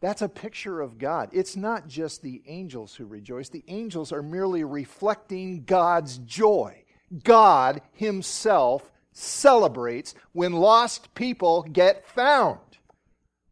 That's 0.00 0.22
a 0.22 0.28
picture 0.28 0.80
of 0.80 0.98
God. 0.98 1.28
It's 1.32 1.54
not 1.54 1.86
just 1.86 2.22
the 2.22 2.42
angels 2.46 2.94
who 2.94 3.06
rejoice, 3.06 3.48
the 3.48 3.64
angels 3.68 4.12
are 4.12 4.22
merely 4.22 4.64
reflecting 4.64 5.62
God's 5.62 6.18
joy. 6.18 6.84
God 7.24 7.82
Himself 7.92 8.91
celebrates 9.12 10.14
when 10.32 10.52
lost 10.52 11.14
people 11.14 11.62
get 11.62 12.06
found. 12.06 12.58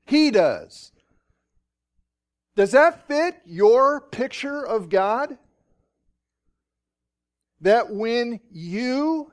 He 0.06 0.30
does. 0.30 0.92
Does 2.56 2.72
that 2.72 3.06
fit 3.06 3.40
your 3.44 4.00
picture 4.00 4.66
of 4.66 4.88
God? 4.88 5.38
That 7.60 7.90
when 7.92 8.40
you 8.50 9.32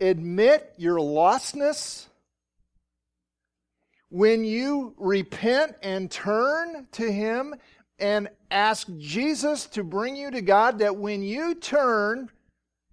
admit 0.00 0.74
your 0.76 0.98
lostness, 0.98 2.06
when 4.08 4.44
you 4.44 4.94
repent 4.98 5.76
and 5.82 6.10
turn 6.10 6.88
to 6.92 7.10
Him 7.10 7.54
and 7.98 8.28
ask 8.50 8.88
Jesus 8.98 9.66
to 9.66 9.84
bring 9.84 10.16
you 10.16 10.30
to 10.30 10.40
God, 10.40 10.80
that 10.80 10.96
when 10.96 11.22
you 11.22 11.54
turn 11.54 12.28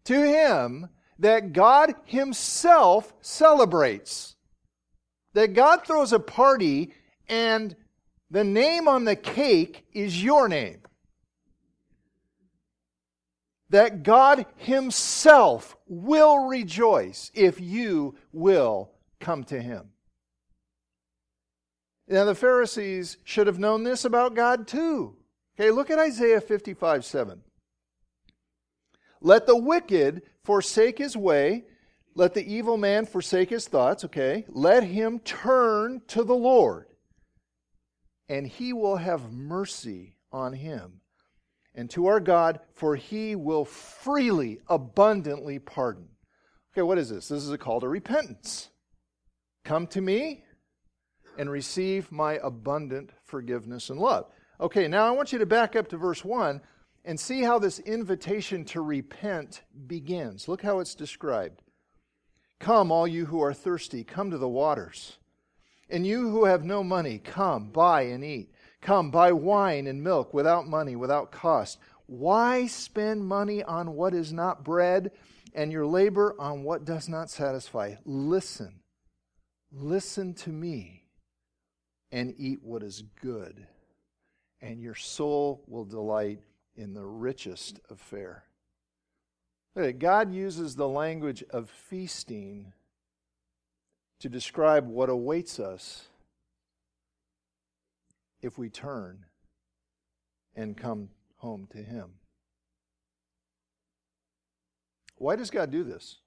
to 0.06 0.22
Him, 0.22 0.90
that 1.20 1.54
God 1.54 1.96
Himself 2.06 3.14
celebrates. 3.22 4.36
That 5.34 5.54
God 5.54 5.86
throws 5.86 6.14
a 6.14 6.20
party 6.20 6.94
and 7.28 7.76
the 8.30 8.44
name 8.44 8.88
on 8.88 9.06
the 9.06 9.16
cake 9.16 9.86
is 9.94 10.24
your 10.24 10.48
name. 10.48 10.82
That 13.70 14.04
God 14.04 14.46
Himself 14.58 15.76
will 15.88 16.48
rejoice 16.48 17.32
if 17.34 17.60
you 17.60 18.16
will 18.32 18.92
come 19.20 19.44
to 19.46 19.62
Him. 19.62 19.90
Now, 22.08 22.24
the 22.24 22.36
Pharisees 22.36 23.18
should 23.26 23.48
have 23.48 23.60
known 23.60 23.84
this 23.84 24.06
about 24.06 24.34
God 24.34 24.68
too. 24.68 25.18
Okay, 25.60 25.72
look 25.72 25.90
at 25.90 26.00
Isaiah 26.00 26.40
55 26.40 27.04
7. 27.04 27.42
Let 29.20 29.48
the 29.48 29.58
wicked 29.58 30.22
forsake 30.48 30.98
his 30.98 31.18
way, 31.18 31.66
let 32.16 32.34
the 32.34 32.54
evil 32.56 32.78
man 32.78 33.06
forsake 33.06 33.50
his 33.50 33.68
thoughts, 33.68 34.06
okay? 34.06 34.46
Let 34.48 34.84
him 34.84 35.20
turn 35.20 36.02
to 36.08 36.24
the 36.24 36.34
Lord 36.34 36.86
and 38.30 38.48
he 38.48 38.72
will 38.72 38.96
have 38.96 39.34
mercy 39.34 40.16
on 40.32 40.54
him. 40.54 41.02
And 41.76 41.90
to 41.92 42.08
our 42.08 42.22
God, 42.22 42.62
for 42.74 42.96
he 42.96 43.36
will 43.36 43.66
freely, 43.66 44.60
abundantly 44.70 45.60
pardon. 45.60 46.08
Okay, 46.74 46.82
what 46.82 46.98
is 46.98 47.10
this? 47.10 47.28
This 47.28 47.44
is 47.44 47.52
a 47.52 47.58
call 47.58 47.82
to 47.82 47.90
repentance. 47.90 48.70
Come 49.66 49.86
to 49.88 50.00
me 50.00 50.46
and 51.38 51.52
receive 51.52 52.10
my 52.10 52.40
abundant 52.42 53.12
forgiveness 53.26 53.90
and 53.90 54.00
love. 54.00 54.28
Okay, 54.62 54.88
now 54.88 55.06
I 55.06 55.12
want 55.12 55.34
you 55.34 55.40
to 55.40 55.46
back 55.46 55.76
up 55.76 55.90
to 55.90 55.98
verse 55.98 56.24
1 56.24 56.62
and 57.08 57.18
see 57.18 57.42
how 57.42 57.58
this 57.58 57.80
invitation 57.80 58.66
to 58.66 58.82
repent 58.82 59.64
begins. 59.88 60.50
Look 60.50 60.62
how 60.62 60.80
it's 60.80 60.94
described. 60.94 61.62
Come, 62.60 62.92
all 62.92 63.08
you 63.08 63.26
who 63.26 63.42
are 63.42 63.54
thirsty, 63.54 64.04
come 64.04 64.30
to 64.30 64.38
the 64.38 64.50
waters. 64.50 65.18
And 65.90 66.06
you 66.06 66.30
who 66.30 66.44
have 66.44 66.66
no 66.66 66.84
money, 66.84 67.18
come, 67.18 67.70
buy 67.70 68.02
and 68.02 68.26
eat. 68.26 68.52
Come, 68.82 69.10
buy 69.10 69.32
wine 69.32 69.88
and 69.88 70.04
milk 70.04 70.34
without 70.34 70.68
money, 70.68 70.98
without 70.98 71.32
cost. 71.32 71.80
Why 72.08 72.68
spend 72.68 73.26
money 73.26 73.64
on 73.64 73.94
what 73.94 74.14
is 74.14 74.34
not 74.34 74.66
bread 74.66 75.12
and 75.54 75.72
your 75.72 75.86
labor 75.86 76.36
on 76.38 76.64
what 76.64 76.84
does 76.84 77.08
not 77.08 77.30
satisfy? 77.30 77.96
Listen, 78.04 78.82
listen 79.72 80.34
to 80.34 80.50
me 80.50 81.06
and 82.12 82.36
eat 82.38 82.60
what 82.62 82.84
is 82.84 83.02
good, 83.22 83.66
and 84.62 84.82
your 84.82 84.96
soul 84.96 85.64
will 85.68 85.86
delight 85.86 86.42
in 86.78 86.94
the 86.94 87.06
richest 87.06 87.82
of 87.90 88.00
fare. 88.00 88.44
God 90.00 90.34
uses 90.34 90.76
the 90.76 90.88
language 90.88 91.44
of 91.52 91.70
feasting 91.70 92.74
to 94.20 94.30
describe 94.30 94.88
what 94.88 95.10
awaits 95.10 95.60
us 95.60 96.08
if 98.42 98.58
we 98.58 98.70
turn 98.70 99.26
and 100.56 100.76
come 100.78 101.10
home 101.38 101.68
to 101.72 101.78
Him. 101.78 102.10
Why 105.18 105.36
does 105.36 105.52
God 105.52 105.72
do 105.72 105.84
this? 105.84 106.18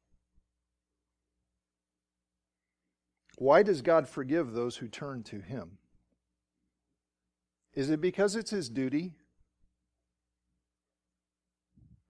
Why 3.37 3.63
does 3.63 3.83
God 3.83 4.09
forgive 4.09 4.53
those 4.53 4.77
who 4.77 4.89
turn 4.89 5.23
to 5.25 5.41
Him? 5.41 5.79
Is 7.75 7.91
it 7.91 8.01
because 8.01 8.37
it's 8.37 8.51
His 8.51 8.69
duty? 8.69 9.15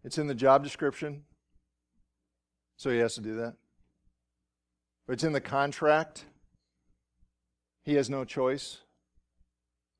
It's 0.05 0.19
in 0.19 0.27
the 0.27 0.35
job 0.35 0.63
description, 0.63 1.25
so 2.77 2.91
He 2.91 2.99
has 2.99 3.15
to 3.15 3.21
do 3.21 3.37
that? 3.37 3.55
But 5.07 5.15
it's 5.15 5.25
in 5.25 5.33
the 5.33 5.41
contract, 5.41 6.25
He 7.83 7.95
has 7.95 8.09
no 8.09 8.25
choice? 8.25 8.79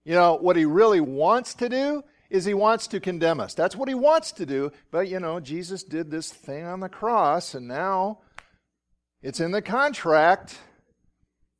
You 0.05 0.15
know, 0.15 0.37
what 0.37 0.57
He 0.57 0.65
really 0.65 1.01
wants 1.01 1.55
to 1.55 1.69
do 1.69 2.03
is 2.31 2.45
he 2.45 2.55
wants 2.55 2.87
to 2.87 3.01
condemn 3.01 3.41
us. 3.41 3.55
That's 3.55 3.77
what 3.77 3.89
he 3.89 3.95
wants 3.95 4.33
to 4.33 4.47
do. 4.47 4.71
But, 4.91 5.09
you 5.09 5.19
know, 5.19 5.41
Jesus 5.41 5.83
did 5.83 6.11
this 6.11 6.31
thing 6.31 6.65
on 6.65 6.81
the 6.81 6.89
cross, 6.89 7.55
and 7.55 7.67
now 7.67 8.21
it's 9.21 9.41
in 9.41 9.51
the 9.51 9.61
contract. 9.61 10.57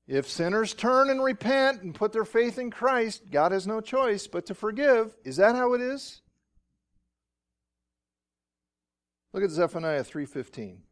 If 0.07 0.29
sinners 0.29 0.75
turn 0.75 1.11
and 1.11 1.23
repent 1.23 1.83
and 1.83 1.95
put 1.95 2.13
their 2.13 2.25
faith 2.25 2.59
in 2.59 2.71
Christ, 2.71 3.31
God 3.31 3.53
has 3.53 3.67
no 3.67 3.81
choice 3.81 4.27
but 4.27 4.47
to 4.47 4.55
forgive. 4.55 5.17
Is 5.25 5.37
that 5.37 5.57
how 5.57 5.75
it 5.75 5.81
is? 5.81 6.23
Look 9.33 9.45
at 9.45 9.51
Zephaniah 9.51 10.05
3:15. 10.05 10.83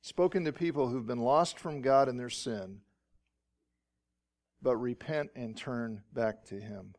Spoken 0.00 0.44
to 0.44 0.52
people 0.52 0.88
who've 0.88 1.06
been 1.06 1.20
lost 1.20 1.58
from 1.58 1.80
God 1.80 2.08
in 2.08 2.16
their 2.16 2.30
sin, 2.30 2.82
but 4.62 4.76
repent 4.76 5.30
and 5.34 5.56
turn 5.56 6.04
back 6.12 6.44
to 6.46 6.60
him. 6.60 6.94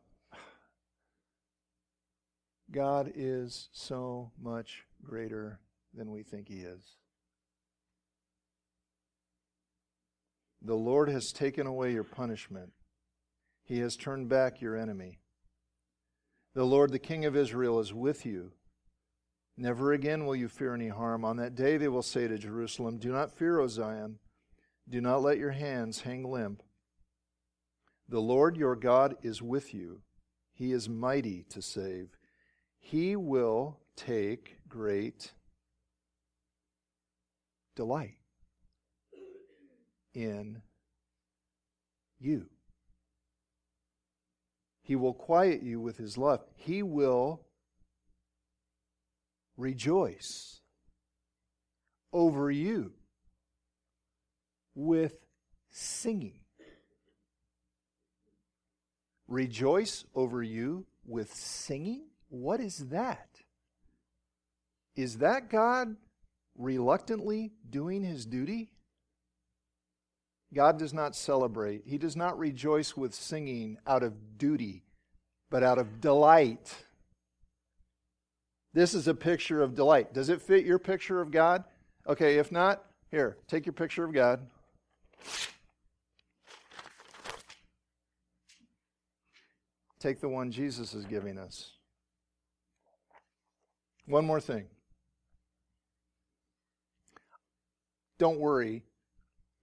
God 2.70 3.10
is 3.14 3.70
so 3.72 4.32
much 4.38 4.84
greater 5.02 5.60
than 5.94 6.10
we 6.10 6.22
think 6.22 6.48
He 6.48 6.60
is. 6.60 6.96
The 10.60 10.74
Lord 10.74 11.08
has 11.08 11.32
taken 11.32 11.66
away 11.66 11.92
your 11.92 12.04
punishment, 12.04 12.72
He 13.64 13.78
has 13.78 13.96
turned 13.96 14.28
back 14.28 14.60
your 14.60 14.76
enemy. 14.76 15.20
The 16.54 16.64
Lord, 16.64 16.92
the 16.92 16.98
King 16.98 17.24
of 17.24 17.36
Israel, 17.36 17.78
is 17.78 17.94
with 17.94 18.26
you. 18.26 18.52
Never 19.60 19.92
again 19.92 20.24
will 20.24 20.36
you 20.36 20.46
fear 20.46 20.72
any 20.72 20.86
harm. 20.86 21.24
On 21.24 21.36
that 21.38 21.56
day 21.56 21.78
they 21.78 21.88
will 21.88 22.02
say 22.02 22.28
to 22.28 22.38
Jerusalem, 22.38 22.98
Do 22.98 23.10
not 23.10 23.32
fear, 23.32 23.58
O 23.58 23.66
Zion. 23.66 24.20
Do 24.88 25.00
not 25.00 25.20
let 25.20 25.36
your 25.36 25.50
hands 25.50 26.02
hang 26.02 26.22
limp. 26.22 26.62
The 28.08 28.20
Lord 28.20 28.56
your 28.56 28.76
God 28.76 29.16
is 29.20 29.42
with 29.42 29.74
you. 29.74 30.02
He 30.54 30.70
is 30.70 30.88
mighty 30.88 31.44
to 31.50 31.60
save. 31.60 32.16
He 32.78 33.16
will 33.16 33.80
take 33.96 34.58
great 34.68 35.32
delight 37.74 38.18
in 40.14 40.62
you. 42.20 42.46
He 44.82 44.94
will 44.94 45.14
quiet 45.14 45.64
you 45.64 45.80
with 45.80 45.96
his 45.96 46.16
love. 46.16 46.44
He 46.54 46.84
will 46.84 47.42
rejoice 49.58 50.60
over 52.12 52.50
you 52.50 52.92
with 54.74 55.18
singing. 55.70 56.38
Rejoice 59.26 60.04
over 60.14 60.42
you 60.42 60.86
with 61.04 61.34
singing? 61.34 62.06
What 62.30 62.60
is 62.60 62.78
that? 62.88 63.28
Is 64.96 65.18
that 65.18 65.50
God 65.50 65.96
reluctantly 66.56 67.52
doing 67.68 68.02
his 68.02 68.24
duty? 68.24 68.70
God 70.54 70.78
does 70.78 70.94
not 70.94 71.14
celebrate. 71.14 71.82
He 71.84 71.98
does 71.98 72.16
not 72.16 72.38
rejoice 72.38 72.96
with 72.96 73.12
singing 73.12 73.76
out 73.86 74.02
of 74.02 74.38
duty, 74.38 74.84
but 75.50 75.62
out 75.62 75.78
of 75.78 76.00
delight. 76.00 76.86
This 78.74 78.94
is 78.94 79.08
a 79.08 79.14
picture 79.14 79.62
of 79.62 79.74
delight. 79.74 80.12
Does 80.12 80.28
it 80.28 80.42
fit 80.42 80.64
your 80.64 80.78
picture 80.78 81.20
of 81.20 81.30
God? 81.30 81.64
Okay, 82.06 82.38
if 82.38 82.52
not, 82.52 82.84
here, 83.10 83.38
take 83.48 83.66
your 83.66 83.72
picture 83.72 84.04
of 84.04 84.12
God. 84.12 84.40
Take 90.00 90.20
the 90.20 90.28
one 90.28 90.52
Jesus 90.52 90.94
is 90.94 91.04
giving 91.06 91.38
us. 91.38 91.72
One 94.06 94.24
more 94.24 94.40
thing. 94.40 94.66
Don't 98.18 98.38
worry, 98.38 98.84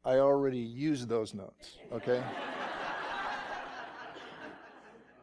I 0.04 0.18
already 0.18 0.60
used 0.60 1.10
those 1.10 1.34
notes, 1.34 1.78
okay? 1.92 2.24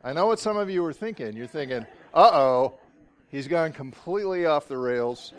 I 0.05 0.13
know 0.13 0.27
what 0.27 0.39
some 0.39 0.57
of 0.57 0.69
you 0.69 0.85
are 0.85 0.93
thinking. 0.93 1.37
You're 1.37 1.47
thinking, 1.47 1.87
uh 2.13 2.31
oh, 2.33 2.79
he's 3.33 3.49
gone 3.49 3.73
completely 3.73 4.47
off 4.47 4.69
the 4.69 4.79
rails. 4.79 5.33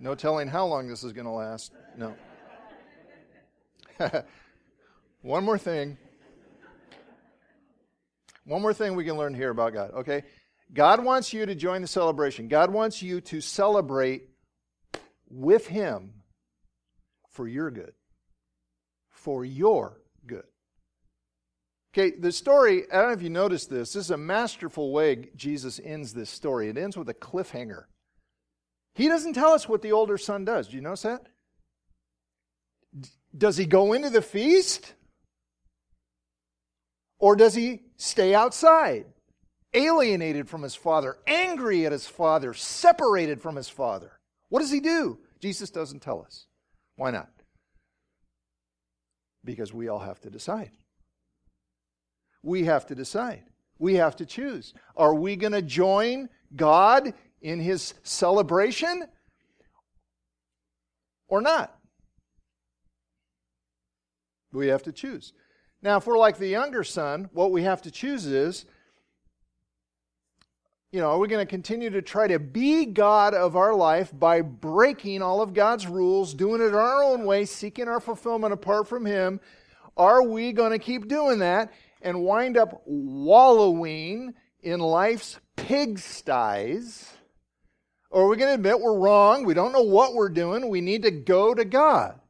No 0.00 0.14
telling 0.14 0.48
how 0.48 0.66
long 0.66 0.88
this 0.88 1.04
is 1.04 1.12
going 1.12 1.26
to 1.26 1.30
last. 1.30 1.72
No. 1.98 2.14
One 5.22 5.44
more 5.44 5.58
thing. 5.58 5.98
One 8.46 8.62
more 8.62 8.74
thing 8.74 8.94
we 8.94 9.04
can 9.04 9.16
learn 9.16 9.34
here 9.34 9.50
about 9.50 9.72
God, 9.72 9.90
okay? 9.92 10.22
God 10.72 11.04
wants 11.04 11.32
you 11.32 11.46
to 11.46 11.54
join 11.54 11.82
the 11.82 11.88
celebration. 11.88 12.48
God 12.48 12.70
wants 12.70 13.02
you 13.02 13.20
to 13.22 13.40
celebrate 13.40 14.28
with 15.28 15.66
Him 15.66 16.22
for 17.30 17.48
your 17.48 17.70
good. 17.70 17.92
For 19.10 19.44
your 19.44 20.00
good. 20.26 20.44
Okay, 21.96 22.10
the 22.10 22.32
story, 22.32 22.90
I 22.90 22.96
don't 22.96 23.06
know 23.06 23.12
if 23.12 23.22
you 23.22 23.30
noticed 23.30 23.70
this, 23.70 23.92
this 23.92 24.06
is 24.06 24.10
a 24.10 24.16
masterful 24.16 24.92
way 24.92 25.28
Jesus 25.36 25.80
ends 25.82 26.12
this 26.12 26.28
story. 26.28 26.68
It 26.68 26.76
ends 26.76 26.96
with 26.96 27.08
a 27.08 27.14
cliffhanger. 27.14 27.84
He 28.96 29.06
doesn't 29.06 29.34
tell 29.34 29.52
us 29.52 29.68
what 29.68 29.80
the 29.80 29.92
older 29.92 30.18
son 30.18 30.44
does. 30.44 30.68
Do 30.68 30.76
you 30.76 30.82
notice 30.82 31.02
that? 31.02 31.26
Does 33.36 33.56
he 33.56 33.64
go 33.64 33.92
into 33.92 34.10
the 34.10 34.22
feast? 34.22 34.94
Or 37.18 37.36
does 37.36 37.54
he 37.54 37.82
stay 37.96 38.34
outside? 38.34 39.06
alienated 39.74 40.48
from 40.48 40.62
his 40.62 40.74
father, 40.74 41.18
angry 41.26 41.84
at 41.84 41.92
his 41.92 42.06
father, 42.06 42.54
separated 42.54 43.42
from 43.42 43.56
his 43.56 43.68
father. 43.68 44.12
What 44.48 44.60
does 44.60 44.70
he 44.70 44.80
do? 44.80 45.18
Jesus 45.40 45.70
doesn't 45.70 46.00
tell 46.00 46.22
us. 46.22 46.46
Why 46.96 47.10
not? 47.10 47.28
Because 49.44 49.74
we 49.74 49.88
all 49.88 49.98
have 49.98 50.20
to 50.20 50.30
decide. 50.30 50.70
We 52.44 52.64
have 52.64 52.86
to 52.86 52.94
decide. 52.94 53.42
We 53.78 53.94
have 53.94 54.16
to 54.16 54.26
choose. 54.26 54.74
Are 54.96 55.14
we 55.14 55.34
going 55.34 55.54
to 55.54 55.62
join 55.62 56.28
God 56.54 57.14
in 57.40 57.58
his 57.58 57.94
celebration 58.02 59.04
or 61.26 61.40
not? 61.40 61.76
We 64.52 64.68
have 64.68 64.82
to 64.84 64.92
choose. 64.92 65.32
Now, 65.82 65.96
if 65.96 66.06
we're 66.06 66.18
like 66.18 66.38
the 66.38 66.48
younger 66.48 66.84
son, 66.84 67.30
what 67.32 67.50
we 67.50 67.62
have 67.62 67.82
to 67.82 67.90
choose 67.90 68.26
is 68.26 68.66
you 70.92 71.00
know, 71.00 71.10
are 71.10 71.18
we 71.18 71.26
going 71.26 71.44
to 71.44 71.50
continue 71.50 71.90
to 71.90 72.00
try 72.02 72.28
to 72.28 72.38
be 72.38 72.86
God 72.86 73.34
of 73.34 73.56
our 73.56 73.74
life 73.74 74.12
by 74.16 74.42
breaking 74.42 75.22
all 75.22 75.42
of 75.42 75.52
God's 75.52 75.88
rules, 75.88 76.32
doing 76.34 76.60
it 76.60 76.72
our 76.72 77.02
own 77.02 77.24
way, 77.24 77.46
seeking 77.46 77.88
our 77.88 77.98
fulfillment 77.98 78.52
apart 78.52 78.86
from 78.86 79.04
Him? 79.04 79.40
Are 79.96 80.22
we 80.22 80.52
going 80.52 80.70
to 80.70 80.78
keep 80.78 81.08
doing 81.08 81.40
that 81.40 81.72
and 82.04 82.22
wind 82.22 82.56
up 82.56 82.82
wallowing 82.86 84.34
in 84.62 84.78
life's 84.78 85.40
pigsties? 85.56 87.08
Or 88.10 88.24
are 88.24 88.28
we 88.28 88.36
going 88.36 88.50
to 88.50 88.54
admit 88.54 88.80
we're 88.80 88.96
wrong? 88.96 89.44
We 89.44 89.54
don't 89.54 89.72
know 89.72 89.82
what 89.82 90.14
we're 90.14 90.28
doing. 90.28 90.68
We 90.68 90.80
need 90.80 91.02
to 91.02 91.10
go 91.10 91.52
to 91.52 91.64
God. 91.64 92.20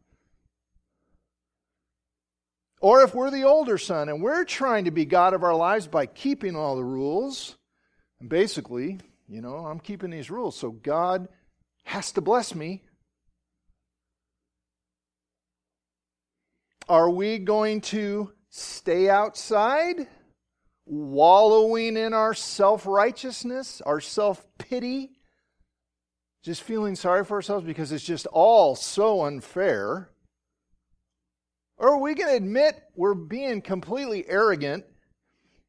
Or 2.80 3.02
if 3.02 3.14
we're 3.14 3.30
the 3.30 3.44
older 3.44 3.76
son 3.76 4.08
and 4.08 4.22
we're 4.22 4.44
trying 4.44 4.84
to 4.84 4.90
be 4.90 5.04
God 5.04 5.34
of 5.34 5.42
our 5.42 5.54
lives 5.54 5.86
by 5.86 6.06
keeping 6.06 6.54
all 6.56 6.76
the 6.76 6.84
rules, 6.84 7.56
and 8.20 8.28
basically, 8.28 9.00
you 9.28 9.40
know, 9.40 9.56
I'm 9.56 9.80
keeping 9.80 10.10
these 10.10 10.30
rules, 10.30 10.56
so 10.56 10.70
God 10.70 11.28
has 11.84 12.12
to 12.12 12.20
bless 12.20 12.54
me. 12.54 12.82
Are 16.88 17.08
we 17.08 17.38
going 17.38 17.80
to 17.82 18.32
stay 18.54 19.08
outside, 19.08 20.06
wallowing 20.86 21.96
in 21.96 22.14
our 22.14 22.34
self 22.34 22.86
righteousness, 22.86 23.80
our 23.80 24.00
self 24.00 24.46
pity, 24.58 25.10
just 26.42 26.62
feeling 26.62 26.94
sorry 26.94 27.24
for 27.24 27.34
ourselves 27.34 27.66
because 27.66 27.90
it's 27.90 28.04
just 28.04 28.26
all 28.26 28.76
so 28.76 29.24
unfair? 29.24 30.10
Or 31.76 31.94
are 31.94 32.00
we 32.00 32.14
going 32.14 32.30
to 32.30 32.36
admit 32.36 32.80
we're 32.94 33.14
being 33.14 33.60
completely 33.60 34.24
arrogant 34.28 34.84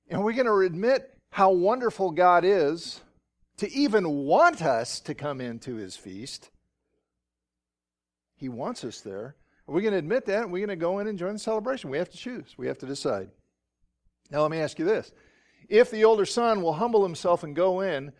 and 0.07 0.23
we're 0.23 0.33
going 0.33 0.45
to 0.45 0.59
admit 0.59 1.11
how 1.31 1.51
wonderful 1.51 2.11
God 2.11 2.45
is 2.45 3.01
to 3.57 3.71
even 3.71 4.07
want 4.07 4.61
us 4.61 4.99
to 5.01 5.15
come 5.15 5.41
into 5.41 5.75
his 5.75 5.97
feast? 5.97 6.51
He 8.35 8.47
wants 8.47 8.83
us 8.83 9.01
there. 9.01 9.35
Are 9.67 9.73
we 9.73 9.81
going 9.81 9.93
to 9.93 9.97
admit 9.97 10.25
that? 10.25 10.43
Are 10.43 10.47
we 10.47 10.59
going 10.59 10.69
to 10.69 10.75
go 10.75 10.99
in 10.99 11.07
and 11.07 11.17
join 11.17 11.33
the 11.33 11.39
celebration? 11.39 11.89
We 11.89 11.97
have 11.97 12.09
to 12.09 12.17
choose. 12.17 12.55
We 12.57 12.67
have 12.67 12.77
to 12.79 12.85
decide. 12.85 13.29
Now, 14.29 14.41
let 14.41 14.51
me 14.51 14.59
ask 14.59 14.77
you 14.77 14.85
this. 14.85 15.11
If 15.67 15.89
the 15.89 16.03
older 16.05 16.25
son 16.25 16.61
will 16.61 16.73
humble 16.73 17.03
himself 17.03 17.43
and 17.43 17.55
go 17.55 17.81
in 17.81 18.11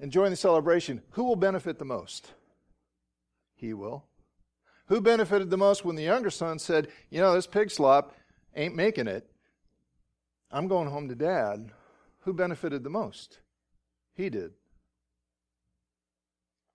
and 0.00 0.10
join 0.10 0.30
the 0.30 0.36
celebration, 0.36 1.02
who 1.10 1.24
will 1.24 1.36
benefit 1.36 1.78
the 1.78 1.84
most? 1.84 2.32
He 3.54 3.74
will. 3.74 4.04
Who 4.86 5.00
benefited 5.00 5.50
the 5.50 5.58
most 5.58 5.84
when 5.84 5.96
the 5.96 6.02
younger 6.02 6.30
son 6.30 6.58
said, 6.58 6.88
You 7.10 7.20
know, 7.20 7.34
this 7.34 7.46
pig 7.46 7.70
slop 7.70 8.14
ain't 8.56 8.74
making 8.74 9.08
it. 9.08 9.30
I'm 10.50 10.68
going 10.68 10.88
home 10.88 11.08
to 11.08 11.14
dad. 11.14 11.70
Who 12.20 12.32
benefited 12.32 12.82
the 12.84 12.90
most? 12.90 13.38
He 14.14 14.30
did. 14.30 14.52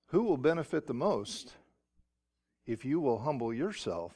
Who 0.07 0.23
will 0.23 0.37
benefit 0.37 0.87
the 0.87 0.93
most 0.93 1.53
if 2.67 2.85
you 2.85 2.99
will 2.99 3.19
humble 3.19 3.53
yourself 3.53 4.13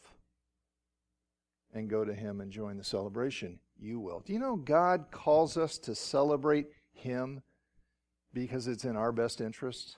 and 1.73 1.89
go 1.89 2.03
to 2.03 2.13
him 2.13 2.41
and 2.41 2.51
join 2.51 2.77
the 2.77 2.83
celebration? 2.83 3.59
You 3.79 3.99
will. 3.99 4.19
Do 4.19 4.33
you 4.33 4.39
know 4.39 4.57
God 4.57 5.05
calls 5.09 5.57
us 5.57 5.77
to 5.79 5.95
celebrate 5.95 6.67
him 6.93 7.41
because 8.33 8.67
it's 8.67 8.85
in 8.85 8.95
our 8.95 9.11
best 9.11 9.41
interests? 9.41 9.95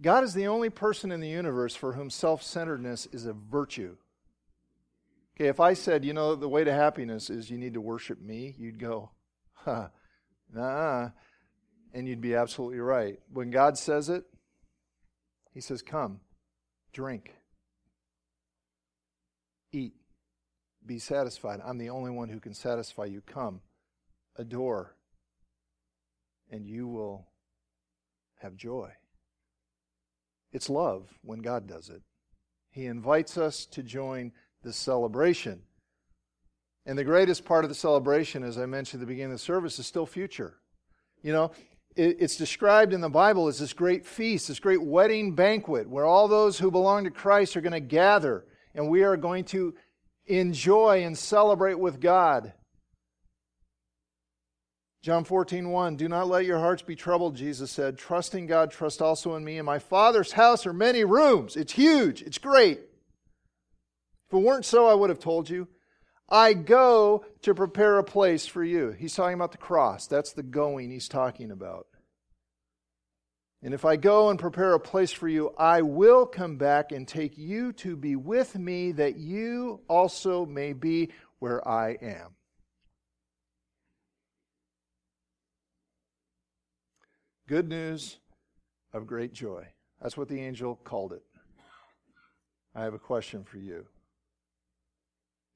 God 0.00 0.24
is 0.24 0.32
the 0.32 0.46
only 0.46 0.70
person 0.70 1.12
in 1.12 1.20
the 1.20 1.28
universe 1.28 1.74
for 1.74 1.92
whom 1.92 2.08
self 2.08 2.42
centeredness 2.42 3.06
is 3.12 3.26
a 3.26 3.34
virtue. 3.34 3.96
Okay, 5.36 5.48
if 5.48 5.60
I 5.60 5.74
said, 5.74 6.04
you 6.04 6.14
know, 6.14 6.34
the 6.34 6.48
way 6.48 6.64
to 6.64 6.72
happiness 6.72 7.28
is 7.28 7.50
you 7.50 7.58
need 7.58 7.74
to 7.74 7.80
worship 7.80 8.20
me, 8.20 8.54
you'd 8.58 8.78
go, 8.78 9.10
huh, 9.52 9.88
nah, 10.52 11.10
and 11.92 12.08
you'd 12.08 12.20
be 12.20 12.34
absolutely 12.34 12.78
right. 12.78 13.18
When 13.32 13.50
God 13.50 13.76
says 13.76 14.08
it, 14.08 14.24
He 15.52 15.60
says, 15.60 15.82
come, 15.82 16.20
drink, 16.92 17.34
eat, 19.72 19.94
be 20.84 20.98
satisfied. 20.98 21.60
I'm 21.64 21.78
the 21.78 21.90
only 21.90 22.10
one 22.10 22.28
who 22.28 22.40
can 22.40 22.54
satisfy 22.54 23.04
you. 23.04 23.20
Come, 23.20 23.60
adore, 24.36 24.96
and 26.50 26.66
you 26.66 26.88
will 26.88 27.26
have 28.40 28.56
joy. 28.56 28.90
It's 30.52 30.68
love 30.68 31.08
when 31.22 31.40
God 31.40 31.66
does 31.66 31.90
it. 31.90 32.02
He 32.70 32.86
invites 32.86 33.36
us 33.36 33.66
to 33.66 33.82
join 33.82 34.32
the 34.62 34.72
celebration. 34.72 35.62
And 36.86 36.98
the 36.98 37.04
greatest 37.04 37.44
part 37.44 37.64
of 37.64 37.68
the 37.68 37.74
celebration, 37.74 38.42
as 38.42 38.58
I 38.58 38.66
mentioned 38.66 39.00
at 39.00 39.06
the 39.06 39.12
beginning 39.12 39.32
of 39.32 39.38
the 39.38 39.44
service, 39.44 39.78
is 39.78 39.86
still 39.86 40.06
future. 40.06 40.54
You 41.22 41.32
know, 41.32 41.52
it's 41.96 42.36
described 42.36 42.92
in 42.92 43.00
the 43.00 43.08
Bible 43.08 43.48
as 43.48 43.58
this 43.58 43.72
great 43.72 44.06
feast, 44.06 44.48
this 44.48 44.60
great 44.60 44.82
wedding 44.82 45.34
banquet 45.34 45.88
where 45.88 46.04
all 46.04 46.28
those 46.28 46.58
who 46.58 46.70
belong 46.70 47.04
to 47.04 47.10
Christ 47.10 47.56
are 47.56 47.60
going 47.60 47.72
to 47.72 47.80
gather 47.80 48.44
and 48.74 48.88
we 48.88 49.02
are 49.02 49.16
going 49.16 49.44
to 49.46 49.74
enjoy 50.26 51.02
and 51.02 51.18
celebrate 51.18 51.78
with 51.78 52.00
God. 52.00 52.52
John 55.02 55.24
14, 55.24 55.70
1, 55.70 55.96
Do 55.96 56.08
not 56.08 56.28
let 56.28 56.44
your 56.44 56.58
hearts 56.58 56.82
be 56.82 56.94
troubled, 56.94 57.34
Jesus 57.34 57.70
said. 57.70 57.96
Trust 57.96 58.34
in 58.34 58.46
God, 58.46 58.70
trust 58.70 59.00
also 59.00 59.34
in 59.34 59.44
me. 59.44 59.56
In 59.56 59.64
my 59.64 59.78
Father's 59.78 60.32
house 60.32 60.66
are 60.66 60.74
many 60.74 61.04
rooms. 61.04 61.56
It's 61.56 61.72
huge, 61.72 62.22
it's 62.22 62.38
great. 62.38 62.80
If 64.28 64.34
it 64.34 64.42
weren't 64.42 64.66
so, 64.66 64.86
I 64.86 64.94
would 64.94 65.10
have 65.10 65.18
told 65.18 65.48
you. 65.48 65.68
I 66.30 66.52
go 66.52 67.24
to 67.42 67.54
prepare 67.54 67.98
a 67.98 68.04
place 68.04 68.46
for 68.46 68.62
you. 68.62 68.90
He's 68.90 69.14
talking 69.14 69.34
about 69.34 69.52
the 69.52 69.58
cross. 69.58 70.06
That's 70.06 70.32
the 70.32 70.42
going 70.42 70.90
he's 70.90 71.08
talking 71.08 71.50
about. 71.50 71.86
And 73.62 73.74
if 73.74 73.84
I 73.84 73.96
go 73.96 74.30
and 74.30 74.38
prepare 74.38 74.72
a 74.72 74.80
place 74.80 75.12
for 75.12 75.28
you, 75.28 75.50
I 75.58 75.82
will 75.82 76.24
come 76.24 76.56
back 76.56 76.92
and 76.92 77.06
take 77.06 77.36
you 77.36 77.72
to 77.74 77.94
be 77.96 78.16
with 78.16 78.56
me, 78.56 78.92
that 78.92 79.16
you 79.16 79.80
also 79.88 80.46
may 80.46 80.72
be 80.72 81.10
where 81.40 81.66
I 81.66 81.98
am. 82.00 82.36
Good 87.48 87.68
news 87.68 88.18
of 88.94 89.06
great 89.06 89.32
joy. 89.32 89.66
That's 90.00 90.16
what 90.16 90.28
the 90.28 90.40
angel 90.40 90.76
called 90.76 91.12
it. 91.12 91.22
I 92.74 92.84
have 92.84 92.94
a 92.94 92.98
question 92.98 93.44
for 93.44 93.58
you. 93.58 93.86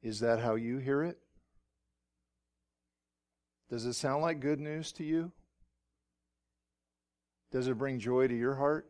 Is 0.05 0.21
that 0.21 0.39
how 0.39 0.55
you 0.55 0.79
hear 0.79 1.03
it? 1.03 1.19
Does 3.69 3.85
it 3.85 3.95
sound 3.95 4.23
like 4.23 4.39
good 4.39 4.61
news 4.61 4.93
to 4.93 5.05
you? 5.05 5.33
Does 7.51 7.67
it 7.67 7.77
bring 7.77 7.99
joy 7.99 8.29
to 8.29 8.37
your 8.37 8.55
heart? 8.55 8.89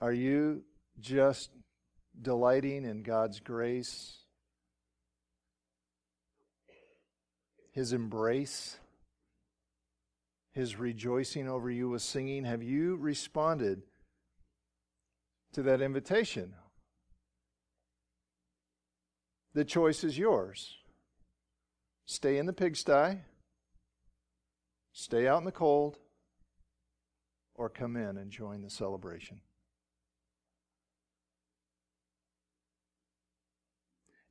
Are 0.00 0.12
you 0.12 0.62
just 0.98 1.50
delighting 2.20 2.86
in 2.86 3.02
God's 3.02 3.40
grace, 3.40 4.16
His 7.72 7.92
embrace? 7.92 8.78
his 10.54 10.78
rejoicing 10.78 11.48
over 11.48 11.68
you 11.68 11.88
with 11.88 12.02
singing. 12.02 12.44
Have 12.44 12.62
you 12.62 12.94
responded 12.96 13.82
to 15.52 15.62
that 15.64 15.80
invitation? 15.82 16.54
The 19.54 19.64
choice 19.64 20.04
is 20.04 20.18
yours. 20.18 20.76
Stay 22.06 22.38
in 22.38 22.46
the 22.46 22.52
pigsty, 22.52 23.20
stay 24.92 25.26
out 25.26 25.38
in 25.38 25.44
the 25.44 25.52
cold, 25.52 25.98
or 27.54 27.70
come 27.70 27.96
in 27.96 28.18
and 28.18 28.30
join 28.30 28.62
the 28.62 28.70
celebration. 28.70 29.40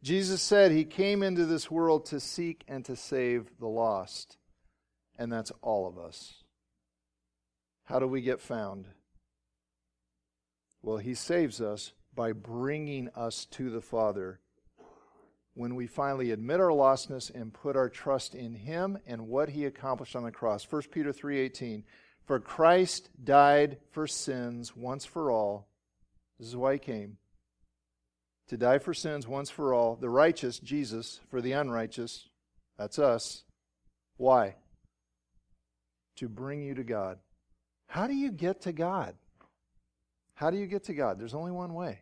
Jesus 0.03 0.41
said 0.41 0.71
he 0.71 0.83
came 0.83 1.23
into 1.23 1.45
this 1.45 1.71
world 1.71 2.05
to 2.07 2.19
seek 2.19 2.63
and 2.67 2.83
to 2.85 2.95
save 2.95 3.49
the 3.59 3.67
lost 3.67 4.37
and 5.17 5.31
that's 5.31 5.51
all 5.61 5.87
of 5.87 5.97
us. 5.97 6.43
How 7.85 7.99
do 7.99 8.07
we 8.07 8.21
get 8.21 8.41
found? 8.41 8.87
Well, 10.81 10.97
He 10.97 11.13
saves 11.13 11.61
us 11.61 11.93
by 12.15 12.31
bringing 12.31 13.09
us 13.15 13.45
to 13.51 13.69
the 13.69 13.81
Father. 13.81 14.39
When 15.55 15.75
we 15.75 15.85
finally 15.87 16.31
admit 16.31 16.59
our 16.59 16.69
lostness 16.69 17.29
and 17.33 17.53
put 17.53 17.75
our 17.75 17.89
trust 17.89 18.33
in 18.33 18.53
Him 18.53 18.97
and 19.05 19.27
what 19.27 19.49
He 19.49 19.65
accomplished 19.65 20.15
on 20.15 20.23
the 20.23 20.31
cross. 20.31 20.63
1 20.63 20.83
Peter 20.91 21.11
3:18 21.11 21.83
For 22.25 22.39
Christ 22.39 23.09
died 23.23 23.77
for 23.91 24.07
sins 24.07 24.75
once 24.75 25.05
for 25.05 25.29
all. 25.29 25.67
This 26.39 26.47
is 26.47 26.55
why 26.55 26.73
He 26.73 26.79
came. 26.79 27.17
To 28.47 28.57
die 28.57 28.79
for 28.79 28.93
sins 28.93 29.27
once 29.27 29.49
for 29.49 29.73
all, 29.73 29.95
the 29.95 30.09
righteous, 30.09 30.59
Jesus, 30.59 31.21
for 31.29 31.41
the 31.41 31.53
unrighteous, 31.53 32.27
that's 32.77 32.99
us. 32.99 33.43
Why? 34.17 34.55
to 36.17 36.29
bring 36.29 36.61
you 36.61 36.73
to 36.75 36.83
God. 36.83 37.19
How 37.87 38.07
do 38.07 38.13
you 38.13 38.31
get 38.31 38.61
to 38.61 38.71
God? 38.71 39.15
How 40.35 40.49
do 40.49 40.57
you 40.57 40.67
get 40.67 40.85
to 40.85 40.93
God? 40.93 41.19
There's 41.19 41.33
only 41.33 41.51
one 41.51 41.73
way 41.73 42.01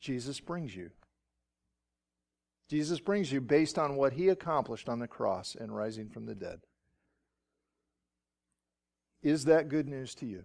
Jesus 0.00 0.40
brings 0.40 0.74
you. 0.74 0.90
Jesus 2.68 2.98
brings 2.98 3.30
you 3.30 3.40
based 3.40 3.78
on 3.78 3.96
what 3.96 4.14
he 4.14 4.28
accomplished 4.28 4.88
on 4.88 4.98
the 4.98 5.06
cross 5.06 5.56
and 5.58 5.74
rising 5.74 6.08
from 6.08 6.26
the 6.26 6.34
dead. 6.34 6.60
Is 9.22 9.44
that 9.44 9.68
good 9.68 9.88
news 9.88 10.14
to 10.16 10.26
you? 10.26 10.44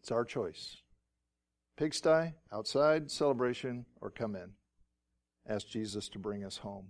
It's 0.00 0.10
our 0.10 0.24
choice. 0.24 0.78
Pigsty, 1.76 2.32
outside, 2.52 3.10
celebration, 3.10 3.86
or 4.00 4.10
come 4.10 4.34
in. 4.34 4.50
Ask 5.48 5.68
Jesus 5.68 6.08
to 6.10 6.18
bring 6.18 6.44
us 6.44 6.58
home. 6.58 6.88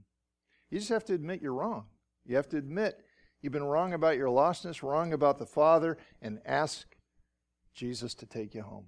You 0.71 0.79
just 0.79 0.91
have 0.91 1.05
to 1.07 1.15
admit 1.15 1.43
you're 1.43 1.53
wrong. 1.53 1.87
You 2.25 2.37
have 2.37 2.49
to 2.51 2.57
admit 2.57 3.01
you've 3.41 3.53
been 3.53 3.65
wrong 3.65 3.93
about 3.93 4.17
your 4.17 4.29
lostness, 4.29 4.83
wrong 4.83 5.13
about 5.13 5.39
the 5.39 5.47
Father, 5.47 5.99
and 6.23 6.41
ask 6.45 6.87
Jesus 7.75 8.15
to 8.15 8.27
take 8.27 8.55
you 8.55 8.63
home. 8.63 8.87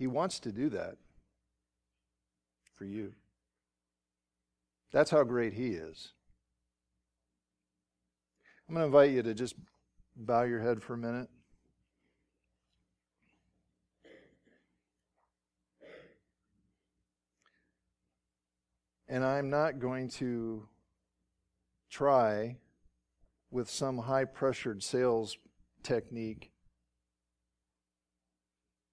He 0.00 0.06
wants 0.06 0.40
to 0.40 0.50
do 0.50 0.70
that 0.70 0.96
for 2.74 2.86
you. 2.86 3.12
That's 4.92 5.10
how 5.10 5.24
great 5.24 5.52
He 5.52 5.72
is. 5.72 6.14
I'm 8.66 8.74
going 8.74 8.80
to 8.82 8.86
invite 8.86 9.10
you 9.10 9.22
to 9.22 9.34
just 9.34 9.56
bow 10.16 10.44
your 10.44 10.60
head 10.60 10.82
for 10.82 10.94
a 10.94 10.96
minute. 10.96 11.28
And 19.06 19.22
I'm 19.22 19.50
not 19.50 19.80
going 19.80 20.08
to 20.12 20.66
try 21.90 22.56
with 23.50 23.68
some 23.68 23.98
high 23.98 24.24
pressured 24.24 24.82
sales 24.82 25.36
technique 25.82 26.52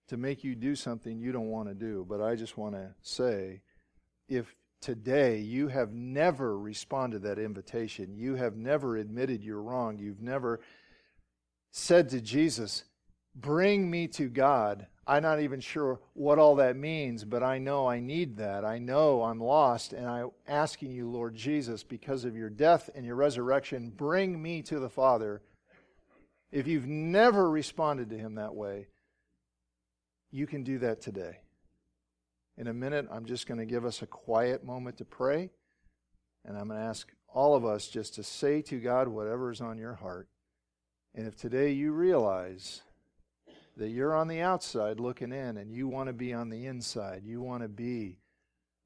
to 0.08 0.18
make 0.18 0.44
you 0.44 0.56
do 0.56 0.76
something 0.76 1.20
you 1.20 1.32
don't 1.32 1.50
want 1.50 1.68
to 1.68 1.76
do. 1.76 2.06
But 2.08 2.22
I 2.22 2.36
just 2.36 2.58
want 2.58 2.76
to 2.76 2.94
say 3.02 3.62
if 4.28 4.56
today 4.82 5.40
you 5.40 5.68
have 5.68 5.92
never 5.92 6.58
responded 6.58 7.22
to 7.22 7.28
that 7.28 7.40
invitation, 7.40 8.16
you 8.16 8.36
have 8.36 8.56
never 8.56 8.98
admitted 8.98 9.44
you're 9.44 9.62
wrong, 9.62 9.98
you've 9.98 10.22
never 10.22 10.60
said 11.72 12.10
to 12.10 12.22
Jesus, 12.22 12.84
Bring 13.36 13.90
me 13.90 14.08
to 14.10 14.30
God. 14.30 14.88
I'm 15.06 15.22
not 15.22 15.40
even 15.40 15.62
sure 15.62 16.02
what 16.14 16.40
all 16.40 16.56
that 16.56 16.76
means, 16.76 17.24
but 17.24 17.44
I 17.44 17.60
know 17.60 17.88
I 17.88 18.00
need 18.00 18.38
that. 18.38 18.66
I 18.66 18.80
know 18.80 19.24
I'm 19.24 19.40
lost, 19.40 19.94
and 19.94 20.06
I'm 20.06 20.32
asking 20.48 20.92
you, 20.92 21.10
Lord 21.10 21.36
Jesus, 21.36 21.84
because 21.84 22.26
of 22.26 22.36
your 22.36 22.50
death 22.50 22.90
and 22.94 23.06
your 23.06 23.16
resurrection, 23.16 23.94
bring 23.96 24.42
me 24.42 24.64
to 24.64 24.80
the 24.80 24.90
Father. 24.90 25.44
If 26.52 26.68
you've 26.68 26.88
never 26.88 27.50
responded 27.50 28.10
to 28.10 28.18
Him 28.18 28.36
that 28.36 28.56
way, 28.56 28.88
you 30.32 30.48
can 30.48 30.64
do 30.64 30.80
that 30.80 31.02
today. 31.02 31.40
In 32.58 32.68
a 32.68 32.74
minute, 32.74 33.08
I'm 33.12 33.26
just 33.26 33.48
going 33.48 33.60
to 33.60 33.66
give 33.66 33.86
us 33.86 34.02
a 34.02 34.08
quiet 34.08 34.64
moment 34.64 34.98
to 34.98 35.06
pray, 35.06 35.52
and 36.44 36.58
I'm 36.58 36.68
going 36.68 36.80
to 36.80 36.86
ask 36.86 37.12
all 37.28 37.56
of 37.56 37.66
us 37.66 37.88
just 37.88 38.16
to 38.16 38.24
say 38.24 38.62
to 38.64 38.80
God 38.80 39.08
whatever 39.08 39.52
is 39.52 39.62
on 39.62 39.78
your 39.78 39.96
heart. 39.96 40.28
And 41.14 41.28
if 41.28 41.36
today 41.36 41.72
you 41.72 41.92
realize 41.92 42.82
that 43.78 43.90
you're 43.90 44.16
on 44.16 44.28
the 44.28 44.42
outside 44.42 45.00
looking 45.00 45.32
in 45.32 45.58
and 45.58 45.72
you 45.72 45.88
want 45.88 46.08
to 46.08 46.14
be 46.14 46.34
on 46.34 46.50
the 46.50 46.66
inside. 46.66 47.22
You 47.24 47.42
want 47.42 47.62
to 47.62 47.70
be 47.70 48.18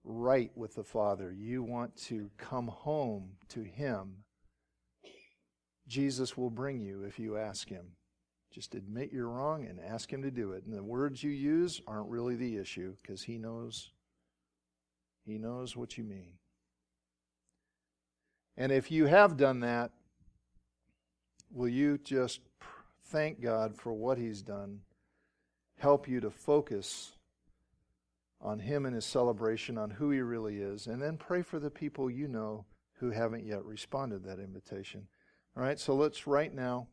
right 0.03 0.51
with 0.55 0.75
the 0.75 0.83
Father. 0.83 1.31
You 1.31 1.63
want 1.63 1.95
to 2.07 2.29
come 2.37 2.67
home 2.67 3.31
to 3.49 3.61
Him. 3.61 4.23
Jesus 5.87 6.37
will 6.37 6.49
bring 6.49 6.79
you 6.81 7.03
if 7.03 7.19
you 7.19 7.37
ask 7.37 7.69
Him. 7.69 7.85
Just 8.51 8.75
admit 8.75 9.13
you're 9.13 9.29
wrong 9.29 9.65
and 9.65 9.79
ask 9.79 10.11
Him 10.11 10.21
to 10.23 10.31
do 10.31 10.51
it. 10.51 10.65
And 10.65 10.75
the 10.75 10.83
words 10.83 11.23
you 11.23 11.31
use 11.31 11.81
aren't 11.87 12.09
really 12.09 12.35
the 12.35 12.57
issue 12.57 12.95
because 13.01 13.23
He 13.23 13.37
knows. 13.37 13.91
He 15.25 15.37
knows 15.37 15.75
what 15.77 15.97
you 15.97 16.03
mean. 16.03 16.33
And 18.57 18.71
if 18.71 18.91
you 18.91 19.05
have 19.05 19.37
done 19.37 19.61
that, 19.61 19.91
will 21.49 21.69
you 21.69 21.97
just 21.97 22.41
thank 23.05 23.41
God 23.41 23.77
for 23.77 23.93
what 23.93 24.17
He's 24.17 24.41
done, 24.41 24.81
help 25.77 26.07
you 26.07 26.19
to 26.19 26.29
focus 26.29 27.13
on 28.41 28.59
Him 28.59 28.85
and 28.85 28.95
His 28.95 29.05
celebration, 29.05 29.77
on 29.77 29.91
who 29.91 30.09
He 30.09 30.19
really 30.19 30.57
is, 30.57 30.87
and 30.87 31.01
then 31.01 31.15
pray 31.15 31.41
for 31.41 31.59
the 31.59 31.69
people 31.69 32.09
you 32.09 32.27
know 32.27 32.65
who 32.99 33.11
haven't 33.11 33.45
yet 33.45 33.63
responded 33.63 34.25
that 34.25 34.39
invitation. 34.39 35.07
All 35.55 35.63
right, 35.63 35.79
so 35.79 35.95
let's 35.95 36.27
right 36.27 36.53
now 36.53 36.87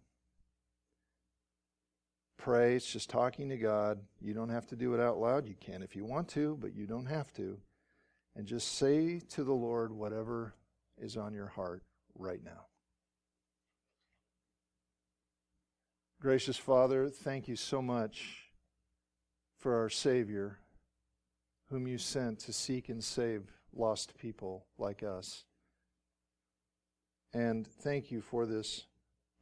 pray. 2.39 2.77
It's 2.77 2.91
just 2.91 3.11
talking 3.11 3.49
to 3.51 3.57
God. 3.57 4.01
You 4.21 4.33
don't 4.33 4.49
have 4.49 4.67
to 4.69 4.77
do 4.77 4.95
it 4.95 5.01
out 5.01 5.19
loud. 5.19 5.47
You 5.47 5.57
can 5.61 5.83
if 5.83 5.95
you 5.95 6.05
want 6.05 6.29
to, 6.31 6.57
but 6.61 6.75
you 6.75 6.87
don't 6.87 7.07
have 7.07 7.33
to. 7.35 7.59
And 8.35 8.47
just 8.47 8.79
say 8.79 9.21
to 9.31 9.45
the 9.45 9.53
Lord 9.53 9.93
whatever 9.93 10.55
is 10.97 11.17
on 11.17 11.35
your 11.35 11.49
heart 11.49 11.83
right 12.17 12.43
now. 12.45 12.67
Gracious 16.21 16.57
Father, 16.57 17.09
thank 17.09 17.47
you 17.47 17.57
so 17.57 17.81
much 17.83 18.49
for 19.59 19.77
our 19.77 19.89
Savior, 19.89 20.59
whom 21.71 21.87
you 21.87 21.99
sent 21.99 22.39
to 22.41 22.53
seek 22.53 22.89
and 22.89 23.03
save 23.03 23.43
lost 23.73 24.17
people 24.19 24.67
like 24.79 25.03
us. 25.03 25.45
And 27.33 27.67
thank 27.67 28.11
you 28.11 28.21
for 28.21 28.47
this 28.47 28.87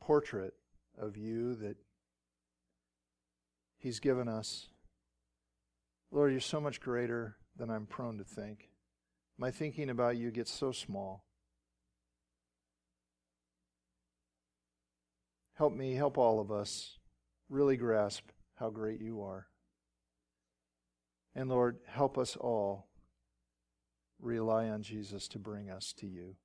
portrait 0.00 0.54
of 0.98 1.16
you 1.16 1.54
that 1.56 1.76
He's 3.78 4.00
given 4.00 4.28
us. 4.28 4.68
Lord, 6.10 6.32
you're 6.32 6.40
so 6.40 6.60
much 6.60 6.80
greater 6.80 7.36
than 7.56 7.70
I'm 7.70 7.86
prone 7.86 8.18
to 8.18 8.24
think. 8.24 8.70
My 9.38 9.50
thinking 9.50 9.90
about 9.90 10.16
you 10.16 10.30
gets 10.30 10.50
so 10.50 10.72
small. 10.72 11.24
Help 15.54 15.74
me, 15.74 15.94
help 15.94 16.18
all 16.18 16.40
of 16.40 16.50
us 16.50 16.98
really 17.48 17.76
grasp 17.76 18.28
how 18.56 18.70
great 18.70 19.00
you 19.00 19.22
are. 19.22 19.46
And 21.34 21.48
Lord, 21.48 21.78
help 21.86 22.16
us 22.18 22.36
all 22.36 22.88
rely 24.20 24.68
on 24.68 24.82
Jesus 24.82 25.28
to 25.28 25.38
bring 25.38 25.70
us 25.70 25.92
to 25.98 26.06
you, 26.06 26.36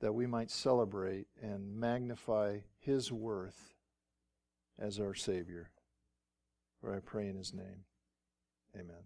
that 0.00 0.12
we 0.14 0.26
might 0.26 0.50
celebrate 0.50 1.26
and 1.40 1.74
magnify 1.74 2.58
his 2.78 3.10
worth 3.10 3.74
as 4.78 5.00
our 5.00 5.14
Savior. 5.14 5.70
For 6.82 6.94
I 6.96 6.98
pray 6.98 7.28
in 7.28 7.36
his 7.36 7.54
name. 7.54 7.84
Amen. 8.76 9.04